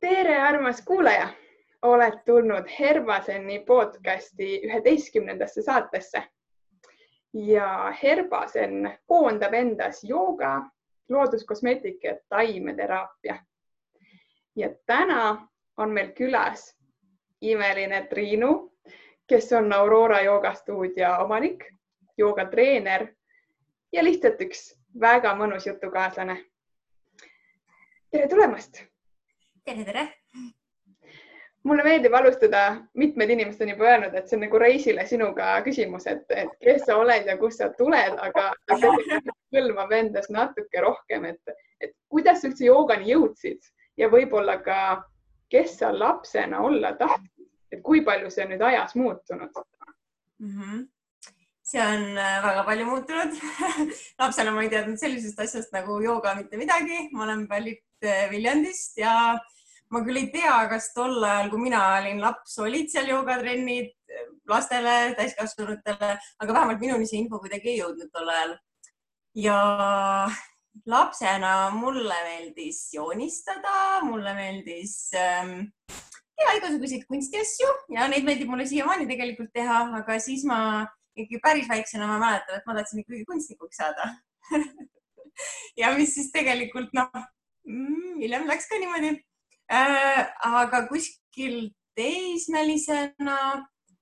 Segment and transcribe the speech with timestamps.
[0.00, 1.28] tere, armas kuulaja,
[1.82, 6.22] oled tulnud Herbaseni podcasti üheteistkümnendasse saatesse.
[7.34, 10.62] ja Herbasen koondab endas jooga,
[11.08, 13.36] looduskosmeetika ja taimeteraapia.
[14.56, 16.76] ja täna on meil külas
[17.40, 18.72] imeline Triinu,
[19.26, 21.64] kes on Aurora joogastuudio omanik,
[22.18, 23.06] joogatreener
[23.92, 26.44] ja lihtsalt üks väga mõnus jutukaaslane.
[28.10, 28.90] tere tulemast
[29.70, 30.08] tere, tere.
[31.62, 32.60] mulle meeldib alustada,
[32.98, 36.86] mitmed inimesed on juba öelnud, et see on nagu reisile sinuga küsimus, et, et kes
[36.88, 38.48] sa oled ja kust sa tuled, aga
[39.54, 43.60] hõlmab endas natuke rohkem, et, et kuidas sa üldse joogani jõudsid
[44.00, 44.80] ja võib-olla ka,
[45.52, 50.56] kes sa lapsena olla tahtsid, et kui palju see on nüüd ajas muutunud mm?
[50.56, 50.88] -hmm
[51.70, 53.36] see on äh, väga palju muutunud
[54.22, 58.98] lapsena ma ei teadnud sellisest asjast nagu jooga mitte midagi, ma olen pärit äh, Viljandist
[58.98, 59.12] ja
[59.90, 63.90] ma küll ei tea, kas tol ajal, kui mina olin laps, olid seal joogatrennid
[64.50, 68.54] lastele, täiskasvanutele, aga vähemalt minuni see info kuidagi ei jõudnud tol ajal.
[69.38, 69.58] ja
[70.86, 75.68] lapsena mulle meeldis joonistada, mulle meeldis ähm,
[76.38, 80.60] teha igasuguseid kunstiasju ja neid meeldib mulle siiamaani tegelikult teha, aga siis ma
[81.14, 84.08] ikkagi päris väiksena ma mäletan, et ma tahtsin ikkagi kunstnikuks saada
[85.80, 87.10] ja mis siis tegelikult noh,
[87.68, 89.18] mm, hiljem läks ka niimoodi.
[89.70, 93.36] Aga kuskil teismelisena,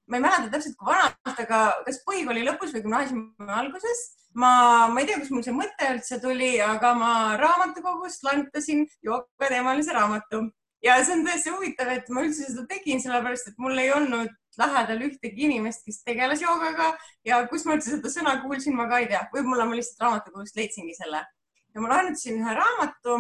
[0.08, 4.05] ma ei mäleta täpselt, kui vanalt, aga kas põhikooli lõpus või gümnaasiumi alguses
[4.39, 9.94] ma, ma ei tea, kust mul see mõte üldse tuli, aga ma raamatukogust laenutasin joogateemalise
[9.96, 10.44] raamatu
[10.84, 14.30] ja see on tõesti huvitav, et ma üldse seda tegin, sellepärast et mul ei olnud
[14.58, 16.92] lähedal ühtegi inimest, kes tegeles joogaga
[17.27, 20.58] ja kus ma üldse seda sõna kuulsin, ma ka ei tea, võib-olla ma lihtsalt raamatukogust
[20.58, 23.19] leidsingi selle ja ma laenutasin ühe raamatu.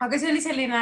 [0.00, 0.80] aga see oli selline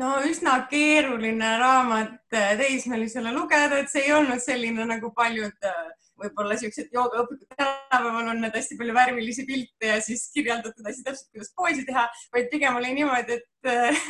[0.00, 5.80] no üsna keeruline raamat äh, teismelisele lugeda, et see ei olnud selline nagu paljud äh,
[6.22, 11.28] võib-olla siuksed joogaõpikud tänapäeval on need hästi palju värvilisi pilte ja siis kirjeldatud hästi täpselt,
[11.32, 14.06] kuidas poosi teha, vaid pigem oli niimoodi, et äh,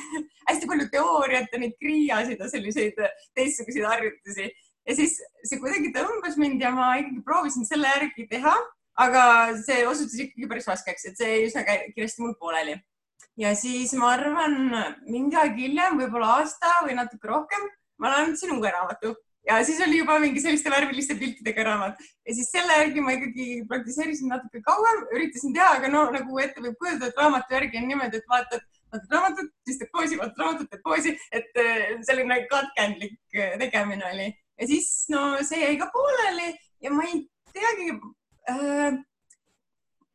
[0.50, 3.02] hästi palju teooriat ja neid kriiasid ja selliseid
[3.38, 4.52] teistsuguseid harjutusi.
[4.86, 8.54] Ja siis see kuidagi tõmbas mind ja ma ikkagi proovisin selle järgi teha,
[9.02, 9.24] aga
[9.62, 12.74] see osutus ikkagi päris raskeks, et see jäi üsna kiiresti mul pooleli
[13.40, 14.56] ja siis ma arvan,
[15.08, 17.68] mingi aeg hiljem, võib-olla aasta või natuke rohkem,
[18.02, 19.14] ma laenasin uue raamatu
[19.46, 22.02] ja siis oli juba mingi selliste värviliste piltidega raamat.
[22.28, 26.62] Ja siis selle järgi ma ikkagi praktiseerisin natuke kauem, üritasin teha, aga no nagu ette
[26.62, 30.44] võib kujutada, et raamatu järgi on niimoodi, et vaatad, vaatad raamatut, siis teed poosi, vaatad
[30.44, 34.28] raamatut, teed poosi, et äh, selline katkendlik äh, tegemine oli.
[34.60, 36.52] Ja siis no see jäi ka pooleli
[36.84, 37.24] ja ma ei
[37.56, 37.96] teagi
[38.52, 39.00] äh,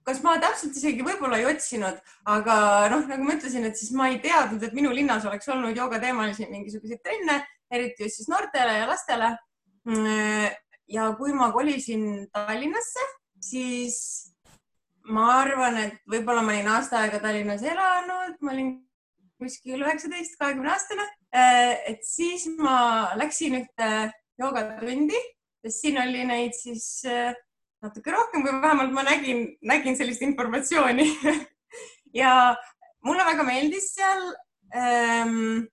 [0.08, 1.98] kas ma täpselt isegi võib-olla ei otsinud,
[2.32, 2.56] aga
[2.94, 6.48] noh, nagu ma ütlesin, et siis ma ei teadnud, et minu linnas oleks olnud joogateemalisi
[6.48, 7.42] mingisuguseid trenne,
[7.74, 9.34] eriti just siis noortele ja lastele.
[10.88, 13.04] ja kui ma kolisin Tallinnasse,
[13.44, 13.98] siis
[15.12, 18.74] ma arvan, et võib-olla ma olin aasta aega Tallinnas elanud, ma olin
[19.38, 21.08] kuskil üheksateist, kahekümne aastane.
[21.92, 23.90] et siis ma läksin ühte
[24.40, 25.20] joogatundi,
[25.66, 27.04] sest siin oli neid siis
[27.84, 31.06] natuke rohkem või vähemalt ma nägin, nägin sellist informatsiooni
[32.22, 32.32] ja
[33.06, 34.24] mulle väga meeldis seal
[34.76, 35.68] ähm,.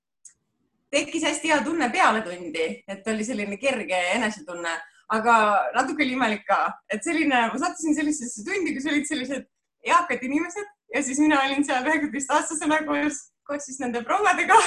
[0.94, 4.75] tekkis hästi hea tunne peale tundi, et oli selline kerge enesetunne,
[5.16, 5.34] aga
[5.75, 6.60] natuke oli imelik ka,
[6.93, 9.48] et selline, ma sattusin sellisesse tundi, kus olid sellised
[9.84, 14.60] eakad inimesed ja siis mina olin seal üheksateistaastasena koos, koos siis nende prouadega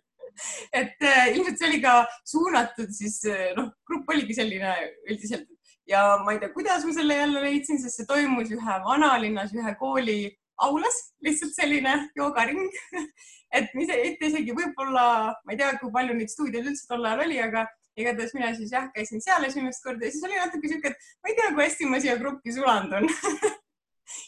[0.80, 1.94] et äh, ilmselt see oli ka
[2.26, 3.20] suunatud siis
[3.56, 4.74] noh, grupp oligi selline
[5.06, 5.46] üldiselt
[5.90, 9.74] ja ma ei tea, kuidas ma selle jälle leidsin, sest see toimus ühe vanalinnas ühe
[9.80, 10.20] kooli
[10.60, 12.70] aulas, lihtsalt selline joogaring.
[13.56, 15.04] Et mitte isegi võib-olla,
[15.42, 17.64] ma ei tea, kui palju neid stuudioid üldse tol ajal oli, aga
[17.98, 21.32] igatahes mina siis jah, käisin seal esimest korda ja siis oli natuke sihuke, et ma
[21.32, 23.10] ei tea, kui hästi ma siia gruppi sulandun.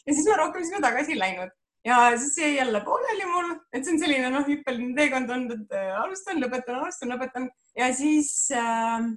[0.06, 1.50] Ja siis ma rohkem sinna tagasi ei läinud.
[1.82, 5.74] Ja siis jäi jälle pooleli mul, et see on selline noh, hüppeline teekond olnud, et
[5.74, 7.48] äh, alustan, lõpetan, alustan, lõpetan.
[7.74, 9.08] Ja siis äh,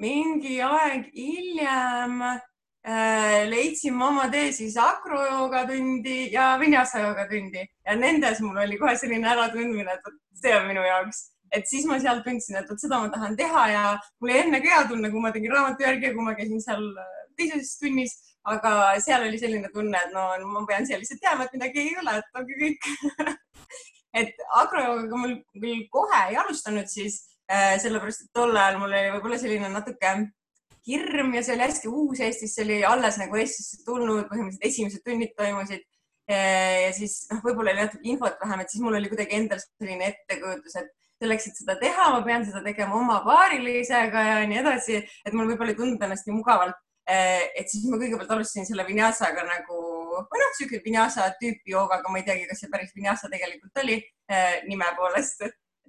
[0.00, 7.64] mingi aeg hiljem äh, leidsin ma oma tee siis akrojooga tundi ja vinyasa jooga tundi
[7.64, 11.20] ja nendes mul oli kohe selline äratundmine, et see on minu jaoks,
[11.52, 13.84] et siis ma seal tundsin, et vot seda ma tahan teha ja
[14.20, 16.64] mul oli enne ka hea tunne, kui ma tegin raamatu järgi ja kui ma käisin
[16.64, 18.16] seal äh, teises tunnis,
[18.48, 18.74] aga
[19.04, 22.18] seal oli selline tunne, et no ma pean siia lihtsalt jääma, et midagi ei ole,
[22.20, 22.90] et ongi kõik.
[24.10, 27.20] Et agrojoogaga mul küll kohe ei alustanud siis
[27.50, 30.12] sellepärast et tol ajal mul oli võib-olla selline natuke
[30.86, 35.04] hirm ja see oli hästi uus Eestis, see oli alles nagu Eestisse tulnud, põhimõtteliselt esimesed
[35.06, 35.82] tunnid toimusid
[36.30, 40.10] ja siis noh, võib-olla oli natuke infot vähem, et siis mul oli kuidagi endal selline
[40.12, 45.00] ettekujutus, et selleks, et seda teha, ma pean seda tegema oma paarilisega ja nii edasi,
[45.26, 46.78] et mul võib-olla ei tundunud ennast nii mugavalt.
[47.10, 49.78] et siis ma kõigepealt alustasin selle vinyasaga nagu,
[50.30, 53.96] või noh, sihuke vinyasa tüüpi joogaga, ma ei teagi, kas see päris vinyasa tegelikult oli
[54.68, 55.42] nime poolest,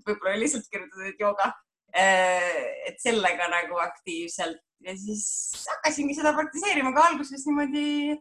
[0.05, 1.51] võib-olla oli lihtsalt kirjutatud jooga.
[1.91, 4.61] et sellega nagu aktiivselt.
[4.81, 5.25] Ja siis
[5.67, 8.15] hakkasingi seda praktiseerima ka alguses niimoodi,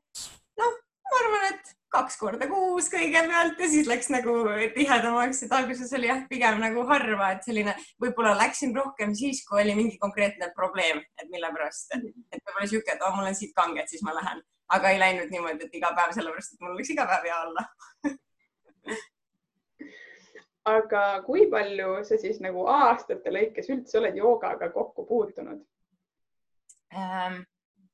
[0.59, 0.75] noh,
[1.07, 3.61] ma arvan, et kaks korda kuus kõigepealt.
[3.63, 4.35] Ja siis läks nagu
[4.75, 9.63] tihedamaks, et alguses oli jah, pigem nagu harva, et selline, võib-olla läksin rohkem siis, kui
[9.63, 13.55] oli mingi konkreetne probleem, et mille pärast, et võib-olla sihuke, et oh, mul on siit
[13.57, 14.43] kange, et siis ma lähen,
[14.77, 17.67] aga ei läinud niimoodi, et iga päev, sellepärast et mul läks iga päev hea olla
[20.69, 25.63] aga kui palju sa siis nagu aastate lõikes üldse oled joogaga kokku puutunud?
[26.93, 27.45] Ähm,?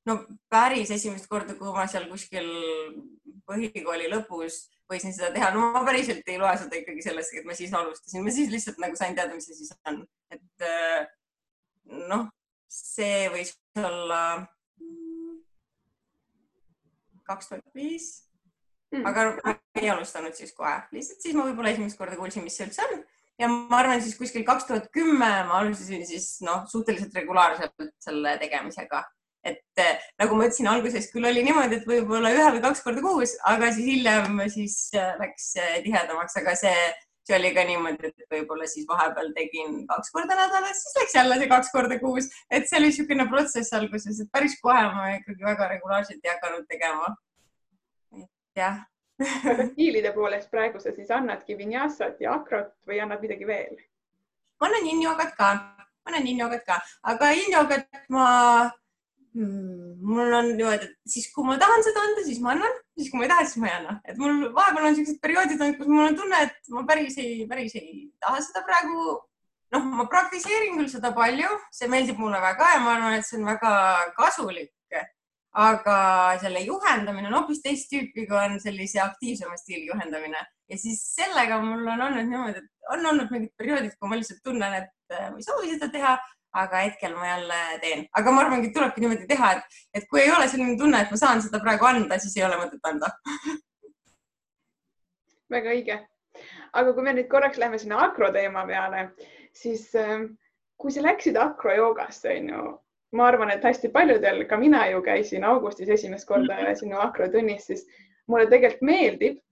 [0.07, 0.21] no
[0.51, 2.49] päris esimest korda, kui ma seal kuskil
[3.47, 7.55] põhikooli lõpus võisin seda teha, no ma päriselt ei loe seda ikkagi sellest, et ma
[7.59, 11.09] siis alustasin, ma siis lihtsalt nagu sain teada, mis see siis on, et äh,
[12.07, 12.29] noh,
[12.71, 14.21] see võis olla
[17.27, 18.26] kaks tuhat viis,
[18.97, 19.07] hmm.
[19.11, 22.69] aga ma ei alustanud siis kohe, lihtsalt siis ma võib-olla esimest korda kuulsin, mis see
[22.69, 23.05] üldse on.
[23.37, 28.39] Ja ma arvan, siis kuskil kaks tuhat kümme ma alustasin siis noh, suhteliselt regulaarselt selle
[28.41, 29.03] tegemisega.
[29.47, 33.03] Et eh, nagu ma ütlesin, alguses küll oli niimoodi, et võib-olla ühe või kaks korda
[33.05, 36.73] kuus, aga siis hiljem siis eh, läks eh, tihedamaks, aga see,
[37.29, 41.39] see oli ka niimoodi, et võib-olla siis vahepeal tegin kaks korda nädalas, siis läks jälle
[41.39, 45.47] see kaks korda kuus, et see oli niisugune protsess alguses, et päris kohe ma ikkagi
[45.47, 47.15] väga regulaarselt ei hakanud tegema.
[48.57, 48.85] Jah
[49.73, 53.77] stiilide poolest praegu sa siis annadki vinyasat ja akrot või annad midagi veel?
[54.61, 56.81] ma annan yin-jogat ka, ma annan yin-jogat ka,
[57.13, 58.27] aga yin-jogat ma
[59.37, 63.11] Hmm, mul on niimoodi, et siis kui ma tahan seda anda, siis ma annan, siis
[63.13, 65.91] kui ma ei taha, siis ma ei anna, et mul vahepeal on niisugused perioodid, kus
[65.91, 69.19] mul on tunne, et ma päris ei, päris ei taha seda praegu.
[69.75, 73.37] noh, ma praktiseerin küll seda palju, see meeldib mulle väga ja ma arvan, et see
[73.37, 73.73] on väga
[74.17, 74.71] kasulik.
[75.57, 75.97] Aga
[76.43, 80.43] selle juhendamine on hoopis teist tüüpi, kui on sellise aktiivsema stiili juhendamine.
[80.69, 84.43] Ja siis sellega mul on olnud niimoodi, et on olnud mingid perioodid, kui ma lihtsalt
[84.45, 86.17] tunnen, et ma ei soovi seda teha
[86.57, 90.33] aga hetkel ma jälle teen, aga ma arvangi, tulebki niimoodi teha, et, et kui ei
[90.33, 93.13] ole selline tunne, et ma saan seda praegu anda, siis ei ole mõtet anda.
[95.53, 96.01] Väga õige.
[96.77, 99.07] aga kui me nüüd korraks läheme sinna akro teema peale,
[99.57, 100.27] siis ähm,
[100.81, 102.65] kui sa läksid akrojoogasse, on ju,
[103.13, 106.79] ma arvan, et hästi paljudel, ka mina ju käisin augustis esimest korda mhm.
[106.81, 107.87] sinu akrotunnis, siis
[108.27, 109.43] mulle tegelikult meeldib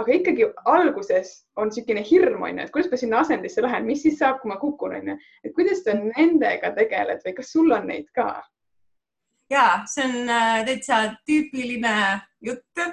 [0.00, 4.16] aga ikkagi alguses on niisugune hirm, onju, et kuidas ma sinna asendisse lähen, mis siis
[4.20, 5.16] saab, kui ma kukun, onju.
[5.44, 8.30] et kuidas sa nendega tegeled või kas sul on neid ka?
[9.50, 11.94] ja see on äh, täitsa tüüpiline
[12.46, 12.84] jutt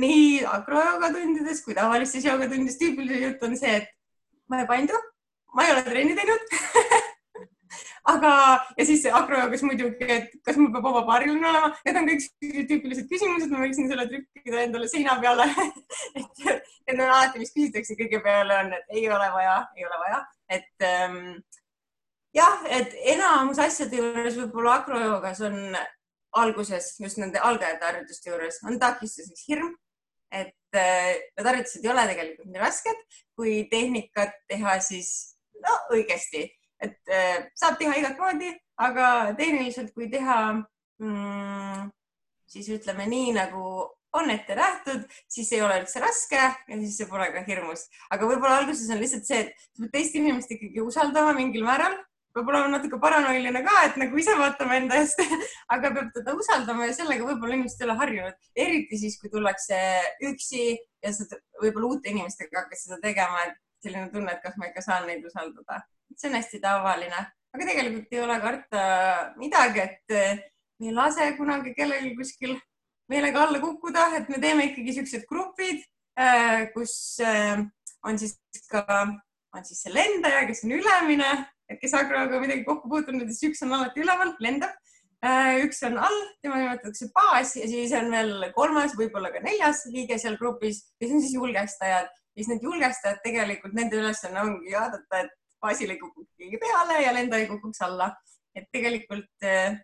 [0.00, 2.78] nii akrojooga tundides kui tavalistes joogatundides.
[2.80, 3.90] tüüpiline jutt on see, et
[4.50, 5.02] ma ei paindu,
[5.54, 6.56] ma ei ole trenni teinud
[8.10, 8.32] aga,
[8.78, 12.28] ja siis akrojoogas muidugi, et kas mul peab vabapaariline olema, need on kõik
[12.70, 15.48] tüüpilised küsimused, ma võiksin selle trükkida endale seina peale.
[16.84, 20.00] Et need on alati, mis küsitakse kõige peale on, et ei ole vaja, ei ole
[20.02, 20.18] vaja,
[20.52, 21.20] et ähm,
[22.36, 25.56] jah, et enamus asjade juures võib-olla akrojoogas on
[26.36, 29.70] alguses just nende algajate harjutuste juures on takistuseks hirm,
[30.34, 33.00] et äh, need harjutused ei ole tegelikult nii rasked,
[33.38, 35.14] kui tehnikat teha siis
[35.64, 36.48] no õigesti
[36.84, 38.52] et äh, saab teha igat moodi,
[38.84, 40.38] aga tehniliselt, kui teha
[41.02, 41.90] mm,
[42.50, 43.64] siis ütleme nii, nagu
[44.14, 47.88] on ette nähtud, siis ei ole üldse raske ja siis see pole ka hirmus.
[48.14, 51.96] aga võib-olla alguses on lihtsalt see, et sa pead teist inimest ikkagi usaldama mingil määral,
[52.34, 55.22] peab olema natuke paranoiline ka, et nagu ise vaatame enda eest
[55.74, 59.80] aga peab teda usaldama ja sellega võib-olla inimesed ei ole harjunud, eriti siis, kui tullakse
[60.30, 61.26] üksi ja sa
[61.62, 65.26] võib-olla uute inimestega hakkad seda tegema, et selline tunne, et kas ma ikka saan neid
[65.26, 65.82] usaldada
[66.18, 68.84] see on hästi tavaline, aga tegelikult ei ole karta
[69.38, 70.38] midagi, et eh,
[70.80, 72.56] me ei lase kunagi kellelgi kuskil
[73.10, 75.84] meelega alla kukkuda, et me teeme ikkagi siuksed grupid,
[76.18, 77.62] eh, kus eh,
[78.04, 78.38] on siis
[78.70, 78.84] ka,
[79.54, 81.30] on siis see lendaja, kes on ülemine,
[81.70, 84.74] et kes agroga midagi kokku puutunud, siis üks on alati üleval, lendab.
[85.64, 90.18] üks on all, tema nimetatakse baas ja siis on veel kolmas, võib-olla ka neljas liige
[90.20, 92.10] seal grupis, kes on siis julgestajad.
[92.10, 95.32] ja siis need julgestajad tegelikult, nende ülesanne ongi vaadata, et
[95.64, 98.12] baasil ei kukuks keegi peale ja lenda ei kukuks alla.
[98.54, 99.80] et tegelikult eh,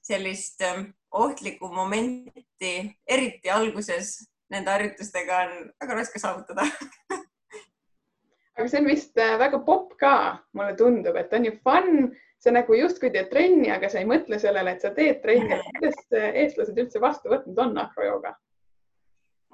[0.00, 2.72] sellist eh, ohtlikku momenti,
[3.06, 4.14] eriti alguses
[4.52, 6.64] nende harjutustega on väga raske saavutada
[8.56, 10.14] aga see on vist eh, väga popp ka,
[10.56, 12.08] mulle tundub, et on ju fun,
[12.40, 15.60] sa nagu justkui teed trenni, aga sa ei mõtle sellele, et sa teed trenni.
[15.76, 16.00] kuidas
[16.32, 18.36] eestlased üldse vastu võtnud on akrojooga?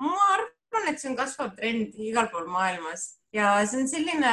[0.02, 4.32] ma arvan, arvan, et see on kasvav trend igal pool maailmas ja see on selline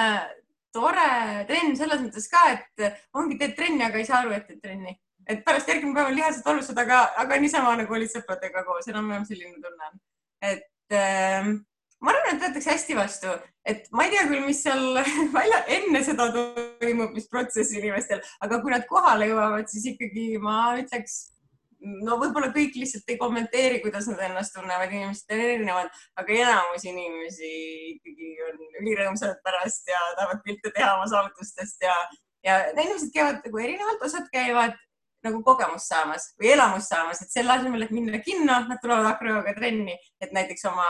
[0.76, 4.62] tore trenn selles mõttes ka, et ongi, teed trenni, aga ei saa aru, et teed
[4.64, 4.98] trenni.
[5.30, 9.26] et pärast järgmine päev on lihased alused, aga, aga niisama nagu olid sõpradega koos, enam-vähem
[9.28, 10.00] selline tunne on.
[10.42, 11.50] et äh,
[12.00, 13.34] ma arvan, et võetakse hästi vastu,
[13.68, 15.02] et ma ei tea küll, mis seal
[15.38, 20.62] välja enne seda toimub, mis protsess inimestel, aga kui nad kohale jõuavad, siis ikkagi ma
[20.80, 21.20] ütleks
[21.80, 26.86] no võib-olla kõik lihtsalt ei kommenteeri, kuidas nad ennast tunnevad, inimesed on erinevad, aga enamus
[26.90, 27.54] inimesi
[27.94, 31.96] ikkagi on ülirõõmsad pärast ja tahavad pilte teha oma saavutustest ja,
[32.46, 34.76] ja inimesed käivad nagu erinevalt, osad käivad
[35.26, 39.56] nagu kogemust saamas või elamust saamas, et selle asemel, et minna kinno, nad tulevad akrojooga
[39.58, 40.88] trenni, et näiteks oma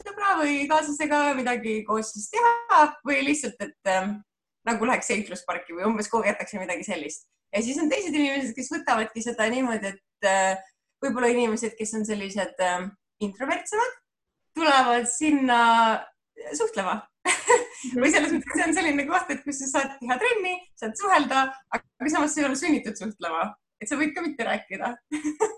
[0.00, 4.14] sõbra või kaaslasega midagi koos siis teha või lihtsalt, et äh,
[4.68, 9.22] nagu läheks seiklusparki või umbes kogetakse midagi sellist ja siis on teised inimesed, kes võtavadki
[9.24, 10.60] seda niimoodi, et äh,
[11.02, 12.88] võib-olla inimesed, kes on sellised äh,
[13.24, 13.96] introvertsemad,
[14.56, 15.60] tulevad sinna
[16.56, 17.00] suhtlema.
[18.00, 21.46] Või selles mõttes, see on selline koht, et kus sa saad teha trenni, saad suhelda,
[21.76, 23.48] aga samas sa ei ole sunnitud suhtlema,
[23.80, 24.94] et sa võid ka mitte rääkida.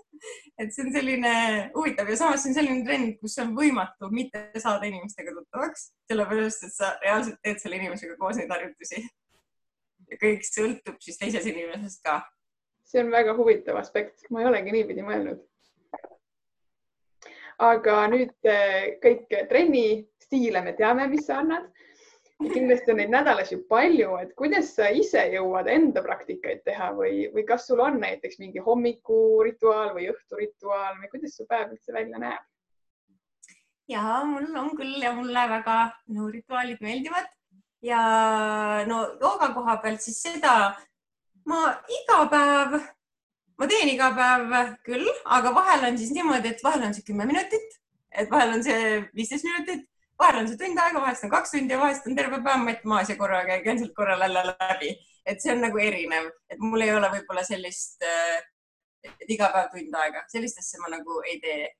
[0.61, 1.31] Et see on selline
[1.73, 2.07] huvitav.
[2.07, 6.71] Ja samas see on selline trend, kus on võimatu mitte saada inimestega tuttavaks, sellepärast et
[6.71, 9.01] sa reaalselt teed selle inimesega koos neid harjutusi
[10.13, 12.21] ja kõik sõltub siis teisest inimesest ka.
[12.85, 15.41] see on väga huvitav aspekt, ma ei olegi niipidi mõelnud.
[17.63, 21.69] aga nüüd eh, kõik trennistiile me teame, mis sa annad.
[22.43, 27.29] kindlasti on neid nädalas ju palju, et kuidas sa ise jõuad enda praktikaid teha või,
[27.33, 32.19] või kas sul on näiteks mingi hommikurituaal või õhturituaal või kuidas su päev üldse välja
[32.19, 32.49] näeb?
[33.87, 35.77] ja mul on küll ja mulle väga
[36.15, 37.31] no, rituaalid meeldivad
[37.83, 38.01] ja
[38.87, 40.73] no jooga koha pealt siis seda
[41.49, 41.61] ma
[41.91, 42.75] iga päev,
[43.59, 47.27] ma teen iga päev küll, aga vahel on siis niimoodi, et vahel on see kümme
[47.29, 47.79] minutit,
[48.11, 49.83] et vahel on see viisteist minutit,
[50.19, 52.87] vahel on see tund aega, vahest on kaks tundi ja vahest on terve päev matt
[52.87, 54.93] maas ja korraga käin sealt korra jälle läbi,
[55.25, 58.03] et see on nagu erinev, et mul ei ole võib-olla sellist,
[59.03, 61.71] et iga päev tund aega, sellist asja ma nagu ei tee.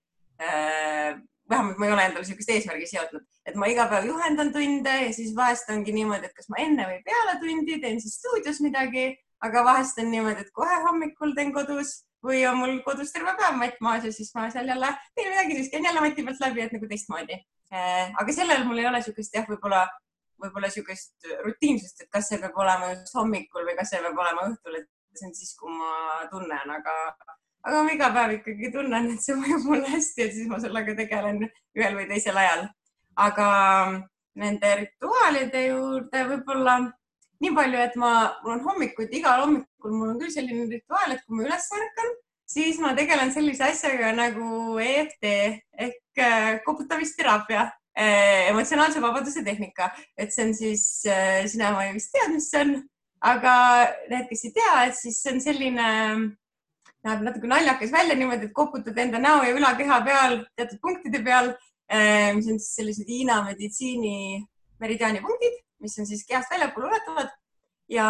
[0.44, 4.94] Äh, vähemalt ma ei ole endale niisugust eesmärgi seadnud, et ma iga päev juhendan tunde
[5.02, 8.62] ja siis vahest ongi niimoodi, et kas ma enne või peale tundi teen siis stuudios
[8.64, 9.10] midagi,
[9.44, 13.60] aga vahest on niimoodi, et kohe hommikul teen kodus või on mul kodus terve päev
[13.60, 16.64] matt maas ja siis ma seal jälle teen midagi, siis käin jälle mati pealt läbi,
[16.64, 17.40] et nagu teistmoodi.
[17.74, 19.84] Eh, aga sellel mul ei ole niisugust jah, võib-olla,
[20.40, 24.48] võib-olla niisugust rutiinsust, et kas see peab olema just hommikul või kas see peab olema
[24.52, 26.96] õhtul, et see on siis, kui ma tunnen, aga
[27.64, 30.96] aga ma iga päev ikkagi tunnen, et see mõjub mulle hästi ja siis ma sellega
[30.98, 32.68] tegelen ühel või teisel ajal.
[33.16, 33.48] aga
[34.42, 36.80] nende rituaalide juurde võib-olla
[37.44, 38.12] nii palju, et ma,
[38.44, 42.14] mul on hommikuti, igal hommikul mul on küll selline rituaal, et kui ma üles ärkan,
[42.50, 50.34] siis ma tegelen sellise asjaga nagu EFT ehk äh, koputamisteraapia eh, emotsionaalse vabaduse tehnika, et
[50.34, 52.78] see on siis, äh, sina ma vist tead, mis see on,
[53.24, 53.56] aga
[54.12, 55.90] need, kes ei tea, et siis see on selline
[57.04, 61.52] näeb natuke naljakas välja niimoodi, et koputad enda näo ja ülakeha peal teatud punktide peal,
[61.92, 64.44] eh, mis on siis sellised Hiina meditsiini
[64.84, 67.34] meridiaani punktid, mis on siis kehast väljapoole ulatuvad
[67.92, 68.08] ja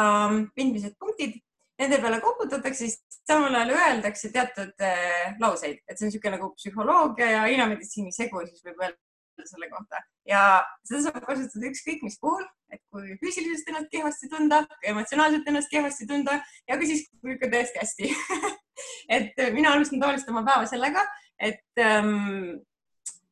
[0.56, 1.42] pindmised punktid.
[1.82, 6.52] Nende peale koputatakse, siis samal ajal öeldakse teatud äh, lauseid, et see on niisugune nagu
[6.54, 10.04] psühholoogia ja Hiina meditsiini segu, siis võib öelda selle kohta.
[10.30, 10.44] Ja
[10.86, 16.08] seda saab kasutada ükskõik mis puhul, et kui füüsiliselt ennast kehvasti tunda, emotsionaalselt ennast kehvasti
[16.14, 16.38] tunda
[16.70, 18.14] ja ka siis, kui ikka tõesti hästi
[19.10, 21.06] et mina alustan tavaliselt oma päeva sellega,
[21.40, 22.62] et ähm,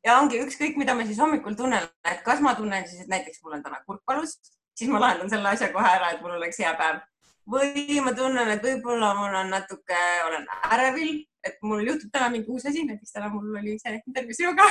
[0.05, 3.43] ja ongi ükskõik, mida ma siis hommikul tunnen, et kas ma tunnen siis, et näiteks
[3.43, 4.37] mul on täna kurk valus,
[4.77, 7.01] siis ma lahendan selle asja kohe ära, et mul oleks hea päev
[7.51, 12.51] või ma tunnen, et võib-olla mul on natuke, olen ärevil, et mul juhtub täna mingi
[12.53, 14.67] uus asi, näiteks täna mul oli see intervjuu sinuga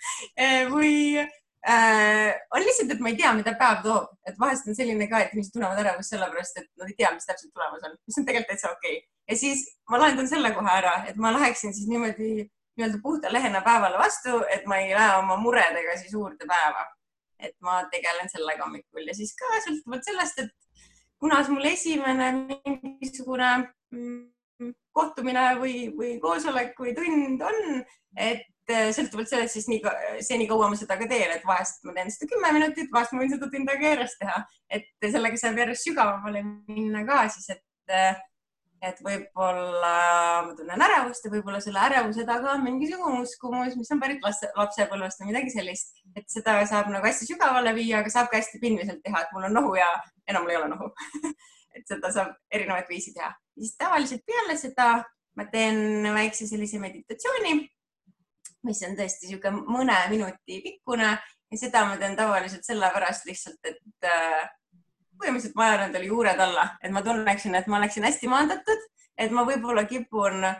[0.74, 5.08] või äh, on lihtsalt, et ma ei tea, mida päev toob, et vahest on selline
[5.10, 8.20] ka, et inimesed tunnevad ärevust sellepärast, et nad ei tea, mis täpselt tulemas on, mis
[8.20, 9.08] on tegelikult täitsa okei okay.
[9.32, 12.32] Ja siis ma lahendan selle kohe ära, et ma läheksin siis niimoodi
[12.76, 16.86] nii-öelda puhta lehena päevale vastu, et ma ei lähe oma muredega siis juurde päeva.
[17.42, 20.52] et ma tegelen sellega hommikul ja siis ka sõltuvalt sellest, et
[21.18, 23.48] kunas mul esimene mingisugune
[23.90, 27.80] mm, kohtumine või, või koosolek või tund on,
[28.14, 29.82] et äh, sõltuvalt sellest siis nii,
[30.22, 33.24] seni kaua ma seda ka teen, et vahest ma teen seda kümme minutit, vahest ma
[33.24, 34.38] võin seda tund aega järjest teha,
[34.78, 38.22] et sellega saab järjest sügavamale minna ka siis, et äh,
[38.82, 39.92] et võib-olla
[40.46, 44.50] ma tunnen ärevust ja võib-olla selle ärevuse taga on mingisugune uskumus, mis on pärit laste,
[44.58, 48.60] lapsepõlvest või midagi sellist, et seda saab nagu hästi sügavale viia, aga saab ka hästi
[48.62, 49.88] pindmiselt teha, et mul on nohu ja
[50.26, 50.90] enam mul ei ole nohu
[51.78, 53.30] et seda saab erinevaid viisi teha.
[53.58, 54.88] siis tavaliselt peale seda
[55.38, 57.60] ma teen väikse sellise meditatsiooni
[58.66, 64.08] mis on tõesti niisugune mõne minuti pikkune ja seda ma teen tavaliselt sellepärast lihtsalt, et
[64.08, 64.50] äh,
[65.22, 68.84] põhimõtteliselt ma ajan endale juured alla, et ma tunneksin, et ma oleksin hästi maandatud,
[69.18, 70.58] et ma võib-olla kipun äh,,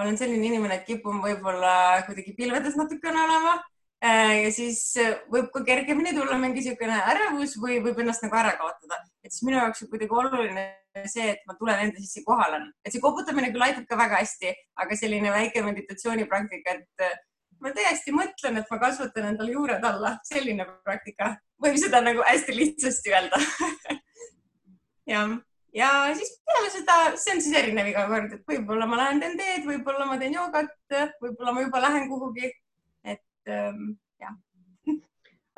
[0.00, 3.56] olen selline inimene, et kipun võib-olla kuidagi pilvedes natukene olema
[4.04, 4.86] äh, ja siis
[5.32, 9.46] võib ka kergemini tulla mingi niisugune ärevus või võib ennast nagu ära kaotada, et siis
[9.46, 10.66] minu jaoks on kuidagi oluline
[11.10, 14.52] see, et ma tulen enda sisse kohale, et see koputamine küll aitab ka väga hästi,
[14.84, 17.16] aga selline väike meditatsioonipraktika, et äh,
[17.64, 22.60] ma täiesti mõtlen, et ma kasvatan endale juured alla, selline praktika, võib seda nagu hästi
[22.60, 23.42] lihtsasti öelda.
[25.04, 25.18] Ja,
[25.76, 29.34] ja siis peale seda, see on siis erinev iga kord, et võib-olla ma lähen teen
[29.36, 30.70] teed, võib-olla ma teen joogat,
[31.20, 32.48] võib-olla ma juba lähen kuhugi,
[33.04, 34.32] et ähm, jah.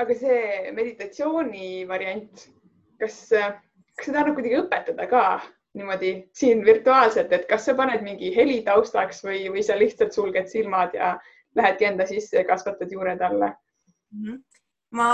[0.03, 2.43] aga see meditatsiooni variant,
[2.99, 3.21] kas
[3.97, 5.23] kas seda annab kuidagi õpetada ka
[5.77, 10.49] niimoodi siin virtuaalselt, et kas sa paned mingi heli taustaks või, või sa lihtsalt sulged
[10.53, 11.17] silmad ja
[11.57, 13.55] lähedki enda sisse ja kasvatad juured alla
[14.13, 14.23] mm?
[14.23, 14.43] -hmm
[14.97, 15.09] ma,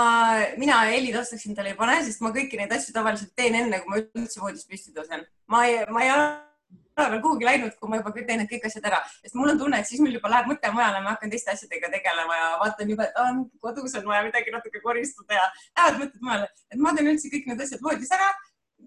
[0.57, 3.91] mina heli taustaks endale ei pane, sest ma kõiki neid asju tavaliselt teen enne, kui
[3.91, 5.25] ma üldse voodis püsti tõusen.
[5.49, 6.27] ma ei, ma ei ole
[6.97, 9.79] veel kuhugi läinud, kui ma juba teen need kõik asjad ära, sest mul on tunne,
[9.81, 13.09] et siis mul juba läheb mõte mujale, ma hakkan teiste asjadega tegelema ja vaatan juba,
[13.09, 13.31] et ah,
[13.65, 17.49] kodus on vaja midagi natuke koristada ja lähevad mõtted mujale, et ma teen üldse kõik
[17.49, 18.29] need asjad voodis ära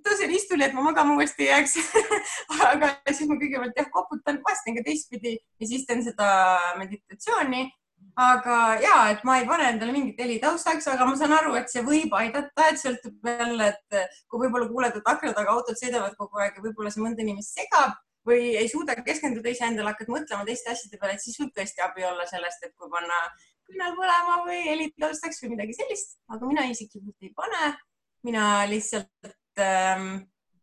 [0.06, 1.76] tõusen istuli, et ma magama uuesti ei jääks
[2.70, 6.28] aga siis ma kõigepealt jah, koputan, vahest teen ka teistpidi ja siis teen seda
[6.80, 7.66] meditatsiooni.
[8.22, 11.68] aga ja, et ma ei pane endale mingit heli taustaks, aga ma saan aru, et
[11.72, 16.16] see võib aidata, et sõltub jälle, et kui võib-olla kuuled, et akna taga autod sõidavad
[16.16, 20.46] kogu aeg ja võib-olla see mõnda inimest segab või ei suuda keskenduda iseendale, hakkad mõtlema
[20.48, 23.20] teiste asjade peale, et siis võib tõesti abi olla sellest, et kui panna
[23.66, 27.74] küünal põlema või heli taustaks või midagi sellist, aga mina isiklikult ei pane.
[28.26, 30.08] mina lihtsalt ähm,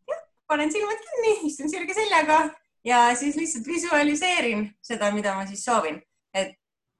[0.08, 0.20] jah,
[0.50, 2.38] panen silmad kinni, istun sirge seljaga
[2.84, 6.02] ja siis lihtsalt visualiseerin seda, mida ma siis soovin.
[6.34, 6.56] et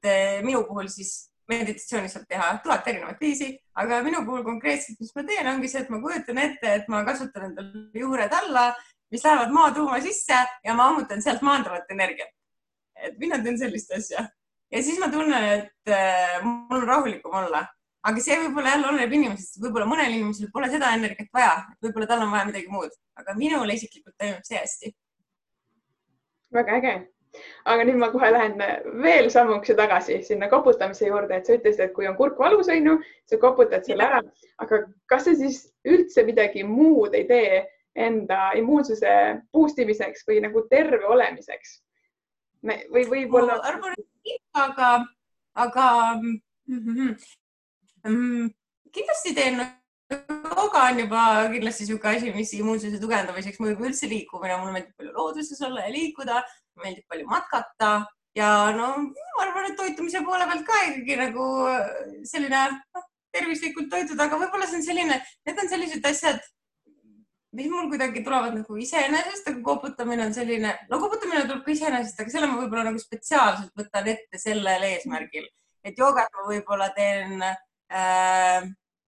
[0.06, 5.12] äh, minu puhul siis meditatsiooni saab teha tuhat erinevat viisi, aga minu puhul konkreetselt, mis
[5.16, 8.70] ma teen, ongi see, et ma kujutan ette, et ma kasutan endal juured alla,
[9.12, 12.32] mis lähevad maatuuma sisse ja ma ammutan sealt maanduvat energiat.
[12.94, 14.22] et mina teen sellist asja
[14.72, 17.66] ja siis ma tunnen, et äh, mul on rahulikum olla
[18.04, 22.24] aga see võib-olla jälle oleneb inimesest, võib-olla mõnel inimesel pole seda energiat vaja, võib-olla tal
[22.26, 24.94] on vaja midagi muud, aga minule isiklikult toimib see hästi.
[26.54, 26.94] väga äge.
[27.66, 28.60] aga nüüd ma kohe lähen
[29.02, 32.90] veel sammukese tagasi sinna koputamise juurde, et sa ütlesid, et kui on kurk valus, on
[32.90, 34.20] ju, sa koputad selle ära,
[34.62, 37.64] aga kas sa siis üldse midagi muud ei tee
[37.94, 39.10] enda immuunsuse
[39.54, 41.80] boost imiseks või nagu terve olemiseks?
[42.64, 43.58] või võib-olla.
[43.64, 43.96] arvan,
[44.54, 44.90] aga,
[45.54, 45.86] aga
[46.20, 46.38] mm
[46.68, 47.16] -hmm mm,?
[48.04, 49.62] Kindlasti teen.
[50.12, 51.20] Jooga on juba
[51.52, 55.92] kindlasti niisugune asi, mis immuunsuse tugevdamiseks mõjub üldse liikumine, mulle meeldib palju looduses olla ja
[55.94, 56.42] liikuda,
[56.82, 57.92] meeldib palju matkata.
[58.36, 61.46] Ja no ma arvan, et toitumise poole pealt ka ikkagi nagu
[62.28, 66.40] selline noh, tervislikult toituda, aga võib-olla see on selline, need on sellised asjad,
[67.54, 72.20] mis mul kuidagi tulevad nagu iseenesest, aga koputamine on selline, no koputamine tuleb ka iseenesest,
[72.20, 75.46] aga selle ma võib-olla nagu spetsiaalselt võtan ette sellel eesmärgil,
[75.86, 77.63] et joogat ma võib-olla teen äh, Äh,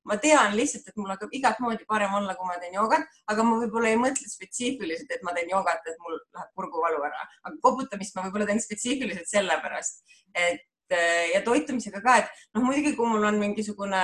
[0.07, 3.47] ma tean lihtsalt, et mul hakkab igat moodi parem olla, kui ma teen joogat, aga
[3.47, 7.59] ma võib-olla ei mõtle spetsiifiliselt, et ma teen joogat, et mul läheb kurguvalu ära, aga
[7.65, 13.11] koputamist ma võib-olla teen spetsiifiliselt sellepärast, et äh, ja toitumisega ka, et noh, muidugi, kui
[13.11, 14.03] mul on mingisugune,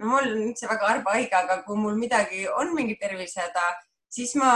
[0.00, 3.68] no mul on üldse väga harva haige, aga kui mul midagi on mingi tervisehäda,
[4.14, 4.54] siis ma,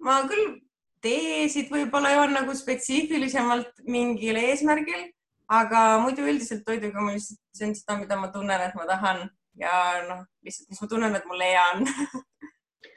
[0.00, 0.62] ma küll
[1.04, 5.10] teesid võib-olla joon nagu spetsiifilisemalt mingil eesmärgil
[5.48, 9.26] aga muidu üldiselt toiduga ma lihtsalt söön seda, mida ma tunnen, et ma tahan
[9.60, 9.74] ja
[10.08, 11.84] noh, lihtsalt, mis ma tunnen, et mul hea on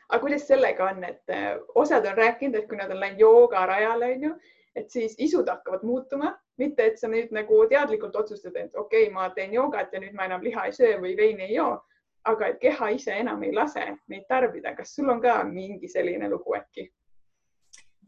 [0.10, 4.12] aga kuidas sellega on, et eh, osad on rääkinud, et kui nad on läinud joogarajale,
[4.16, 4.34] onju,
[4.76, 9.14] et siis isud hakkavad muutuma, mitte et sa nüüd nagu teadlikult otsustad, et okei okay,,
[9.14, 11.76] ma teen joogat ja nüüd ma enam liha ei söö või veini ei joo,
[12.28, 14.76] aga et keha ise enam ei lase neid tarbida.
[14.76, 16.88] kas sul on ka mingi selline lugu äkki?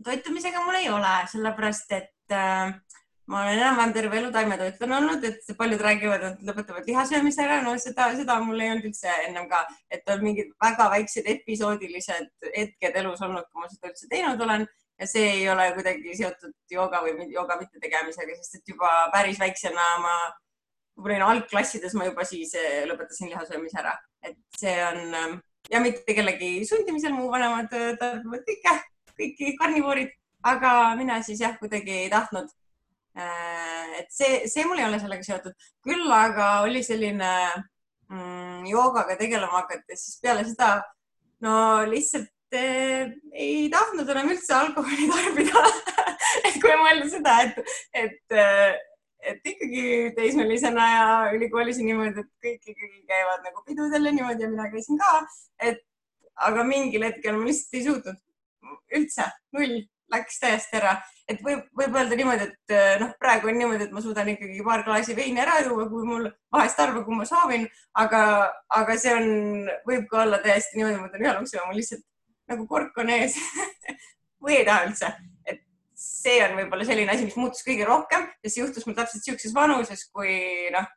[0.03, 2.73] toitumisega mul ei ole, sellepärast et äh,
[3.29, 7.75] ma olen enam-vähem terve elu taimetoitlane olnud, et paljud räägivad, et lõpetavad lihasöömise ära, no
[7.81, 9.59] seda, seda mul ei olnud üldse ennem ka,
[9.93, 14.65] et on mingid väga väiksed episoodilised hetked elus olnud, kui ma seda üldse teinud olen.
[14.99, 19.85] Ja see ei ole kuidagi seotud jooga või jooga mittetegemisega, sest et juba päris väiksena
[20.03, 20.15] ma,
[20.99, 23.93] võib-olla algklassides, ma juba siis eh, lõpetasin lihasöömise ära,
[24.27, 25.37] et see on ähm,
[25.71, 28.75] ja mitte kellegi sundimisel, mu vanemad äh, tarbivad kõike,
[29.13, 30.11] kõiki karnivoorid,
[30.51, 32.51] aga mina siis jah, kuidagi ei tahtnud
[33.99, 35.55] et see, see mul ei ole sellega seotud,
[35.85, 37.31] küll aga oli selline
[38.09, 40.77] mm, joogaga tegelema hakates, siis peale seda
[41.45, 41.55] no
[41.89, 45.65] lihtsalt eh, ei tahtnud enam üldse alkoholi tarbida.
[46.45, 48.37] Et proovime mõelda seda, et, et,
[49.31, 49.83] et ikkagi
[50.17, 51.05] teismelisena ja
[51.35, 55.23] ülikoolis niimoodi, et kõik ikkagi käivad nagu pidudel ja niimoodi ja mina käisin ka,
[55.71, 55.81] et
[56.47, 58.19] aga mingil hetkel ma lihtsalt ei suutnud.
[58.95, 59.81] Üldse, null,
[60.13, 60.95] läks täiesti ära
[61.29, 64.63] et võib, võib öelda niimoodi, et eh, noh, praegu on niimoodi, et ma suudan ikkagi
[64.65, 67.67] paar klaasi veini ära juua, kui mul vahest harva, kui ma soovin,
[68.01, 68.21] aga,
[68.79, 72.05] aga see on, võib ka olla täiesti niimoodi, ma teen ühe lonksu mul lihtsalt
[72.49, 73.35] nagu kork on ees
[74.43, 75.11] või ei taha üldse.
[75.45, 75.61] et
[75.99, 79.53] see on võib-olla selline asi, mis muutus kõige rohkem ja see juhtus mul täpselt sihukeses
[79.53, 80.33] vanuses, kui
[80.73, 80.89] noh,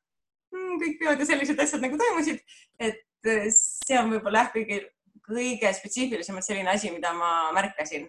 [0.55, 2.40] mm, kõik peod ja sellised asjad nagu toimusid,
[2.81, 4.81] et eh, see on võib-olla jah, kõige,
[5.29, 8.09] kõige spetsiifilisemalt selline asi, mida ma märkasin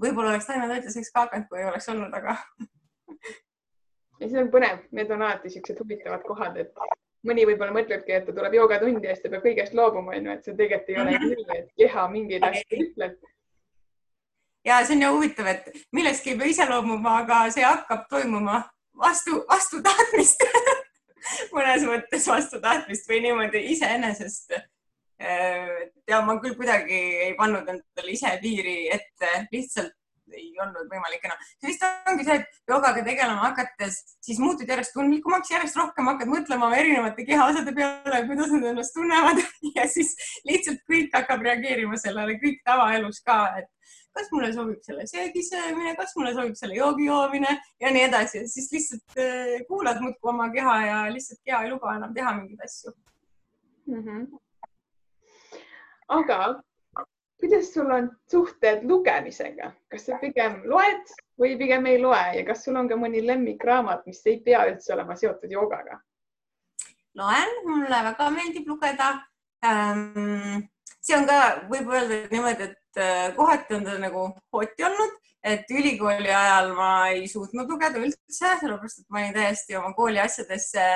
[0.00, 2.36] võib-olla oleks Taime Toitlaseks ka hakanud, kui ei oleks olnud, aga
[4.20, 6.72] ja see on põnev, need on alati siuksed huvitavad kohad, et
[7.26, 10.46] mõni võib-olla mõtlebki, et ta tuleb joogatundi ja siis ta peab kõigest loobuma, onju, et
[10.48, 13.18] see tegelikult ei ole nii, et keha mingeid asju ütleb.
[14.66, 18.62] ja see on ju huvitav, et millestki ei pea ise loobuma, aga see hakkab toimuma
[19.04, 20.46] vastu, vastu tahtmist
[21.54, 24.54] mõnes mõttes vastu tahtmist või niimoodi iseenesest
[26.08, 29.94] ja ma küll kuidagi ei pannud endale ise piiri ette, lihtsalt
[30.36, 31.40] ei olnud võimalik enam.
[31.60, 36.30] see vist ongi see, et joogaga tegelema hakates, siis muutud järjest tundlikumaks, järjest rohkem hakkad
[36.30, 39.42] mõtlema erinevate kehaosade peale, kuidas nad ennast tunnevad
[39.76, 40.14] ja siis
[40.48, 43.68] lihtsalt kõik hakkab reageerima sellele, kõik tavaelus ka, et
[44.12, 48.46] kas mulle sobib selle söögi söömine, kas mulle sobib selle joogi joomine ja nii edasi,
[48.52, 52.64] siis lihtsalt äh, kuulad muudkui oma keha ja lihtsalt keha ei luba enam teha mingeid
[52.68, 54.00] asju mm.
[54.00, 54.32] -hmm
[56.18, 56.38] aga
[57.42, 62.62] kuidas sul on suhted lugemisega, kas sa pigem loed või pigem ei loe ja kas
[62.64, 65.98] sul on ka mõni lemmikraamat, mis ei pea üldse olema seotud joogaga?
[67.18, 69.08] loen, mulle väga meeldib lugeda
[69.66, 70.62] ähm,.
[71.02, 71.40] see on ka,
[71.72, 74.22] võib öelda niimoodi, et äh, kohati on ta nagu
[74.54, 79.76] hoti olnud, et ülikooli ajal ma ei suutnud lugeda üldse, sellepärast et ma olin täiesti
[79.80, 80.86] oma kooli asjadesse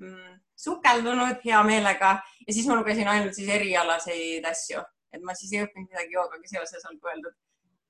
[0.00, 5.52] mm, sukeldunud hea meelega ja siis ma lugesin ainult siis erialaseid asju, et ma siis
[5.54, 7.34] ei õppinud midagi joogaga seoses, olgu öeldud.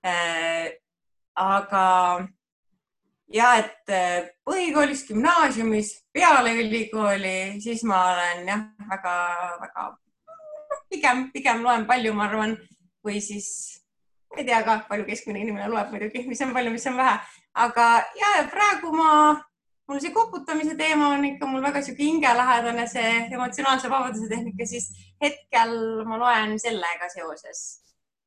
[0.05, 0.73] Äh,.
[1.41, 1.85] aga
[3.33, 9.87] ja et äh, põhikoolis, gümnaasiumis, peale ülikooli, siis ma olen jah, väga-väga
[10.91, 12.55] pigem, pigem loen palju, ma arvan,
[13.05, 13.49] või siis
[14.37, 17.17] ei tea ka, palju keskmine inimene loeb muidugi, mis on palju, mis on vähe,
[17.65, 19.11] aga ja praegu ma
[19.89, 24.91] mul see koputamise teema on ikka mul väga sihuke hingelähedane, see emotsionaalse vabaduse tehnika, siis
[25.23, 25.75] hetkel
[26.09, 27.65] ma loen sellega seoses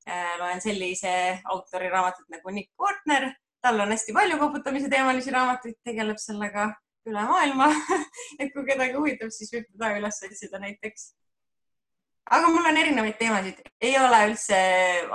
[0.07, 0.35] äh,.
[0.41, 1.13] loen sellise
[1.53, 6.69] autori raamatut nagu Nick Portner, tal on hästi palju koputamise teemalisi raamatuid, tegeleb sellega
[7.07, 7.71] üle maailma
[8.39, 11.13] et kui kedagi huvitab, siis võib teda üles otsida näiteks.
[12.37, 14.59] aga mul on erinevaid teemasid, ei ole üldse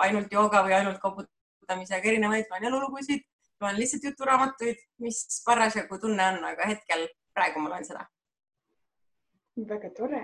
[0.06, 3.22] ainult jooga või ainult koputamisega erinevaid, loen elulugusid
[3.62, 8.06] loen lihtsalt juturaamatuid, mis parasjagu tunne on, aga hetkel praegu ma loen seda.
[9.68, 10.22] väga tore,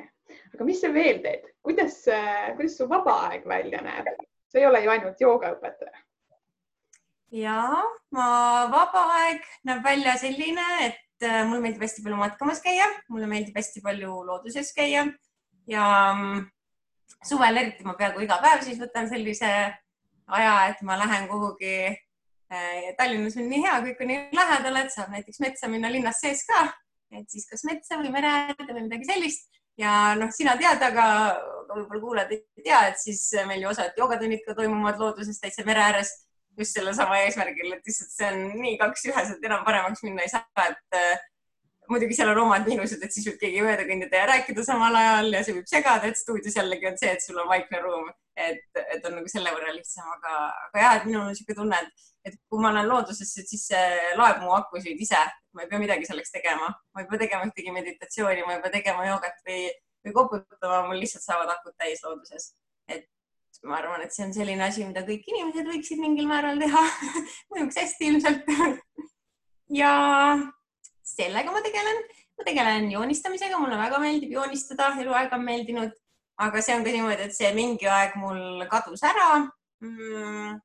[0.55, 2.01] aga mis sa veel teed, kuidas,
[2.57, 4.09] kuidas su vaba aeg välja näeb?
[4.49, 6.05] sa ei ole ju ainult joogaõpetaja.
[7.43, 7.59] ja
[8.17, 8.29] ma
[8.73, 13.57] vaba aeg näeb välja selline, et äh, mulle meeldib hästi palju matkamas käia, mulle meeldib
[13.57, 15.05] hästi palju looduses käia
[15.69, 16.49] ja mm,
[17.29, 19.53] suvel eriti ma peaaegu iga päev siis võtan sellise
[20.29, 22.08] aja, et ma lähen kuhugi Äh,
[22.99, 26.45] Tallinnas on nii hea, kõik on nii lähedal, et saab näiteks metsa minna linnas sees
[26.49, 26.65] ka,
[27.13, 29.51] et siis kas metsa või mere äärde või midagi sellist.
[29.79, 31.05] Ja noh, sina tead, aga
[31.69, 35.85] võib-olla kuulajad ei tea, et siis meil ju osad joogatunnid ka toimuvad looduses täitsa mere
[35.85, 36.15] ääres.
[36.59, 40.33] Just sellesama eesmärgil, et lihtsalt see on nii kaks ühes, et enam paremaks minna ei
[40.33, 41.21] saa, et äh,
[41.89, 45.31] muidugi seal on omad miinused, et siis võib keegi mööda kõndida ja rääkida samal ajal
[45.37, 48.67] ja see võib segada, et stuudios jällegi on see, et sul on vaikne ruum, et,
[48.83, 50.35] et on nagu selle võrra lihtsam, aga,
[50.67, 53.67] aga jah, et minul on niisugune tunne, et et kui ma olen looduses, et siis
[53.71, 55.21] see laeb mu akusid ise,
[55.57, 58.75] ma ei pea midagi selleks tegema, ma ei pea tegema ühtegi meditatsiooni, ma ei pea
[58.79, 59.63] tegema joogat või,
[60.07, 62.53] või koputama, mul lihtsalt saavad akud täis looduses.
[62.89, 63.09] et
[63.67, 66.85] ma arvan, et see on selline asi, mida kõik inimesed võiksid mingil määral teha.
[67.53, 68.47] Mõjuks hästi ilmselt.
[69.69, 69.91] Ja
[71.05, 71.99] sellega ma tegelen,
[72.41, 75.91] ma tegelen joonistamisega, mulle väga meeldib joonistada, eluaeg on meeldinud,
[76.41, 79.27] aga see on ka niimoodi, et see mingi aeg mul kadus ära.
[79.85, 80.57] Mm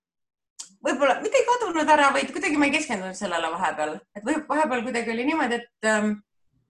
[0.84, 4.84] võib-olla mitte ei kadunud ära, vaid kuidagi ma ei keskendunud sellele vahepeal, et võib vahepeal
[4.86, 6.16] kuidagi oli niimoodi, et ähm,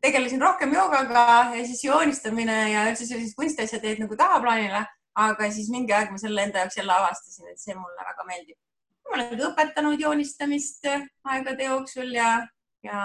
[0.04, 4.84] tegelesin rohkem joogaga ja siis joonistamine ja üldse sellised kunstiasjad jäid nagu tahaplaanile,
[5.24, 8.58] aga siis mingi aeg ma selle enda jaoks jälle avastasin, et see mulle väga meeldib.
[9.04, 12.30] ma olen ka õpetanud joonistamist aegade jooksul ja,
[12.86, 13.00] ja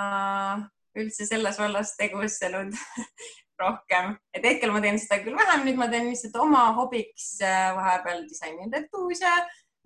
[0.98, 2.74] üldse selles vallas tegutsenud
[3.62, 7.72] rohkem, et hetkel ma teen seda küll vähem, nüüd ma teen lihtsalt oma hobiks äh,
[7.74, 9.32] vahepeal disainin retuuse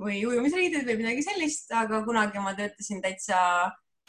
[0.01, 3.41] või ujumisriided või midagi sellist, aga kunagi ma töötasin täitsa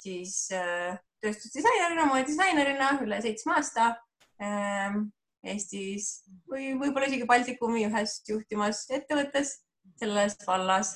[0.02, 3.94] siis äh, tööstusdisainerina, moedisainerina üle seitsme aasta
[4.42, 4.98] äh,
[5.44, 9.58] Eestis või võib-olla isegi Baltikumi ühes juhtimas ettevõttes
[10.00, 10.96] selles vallas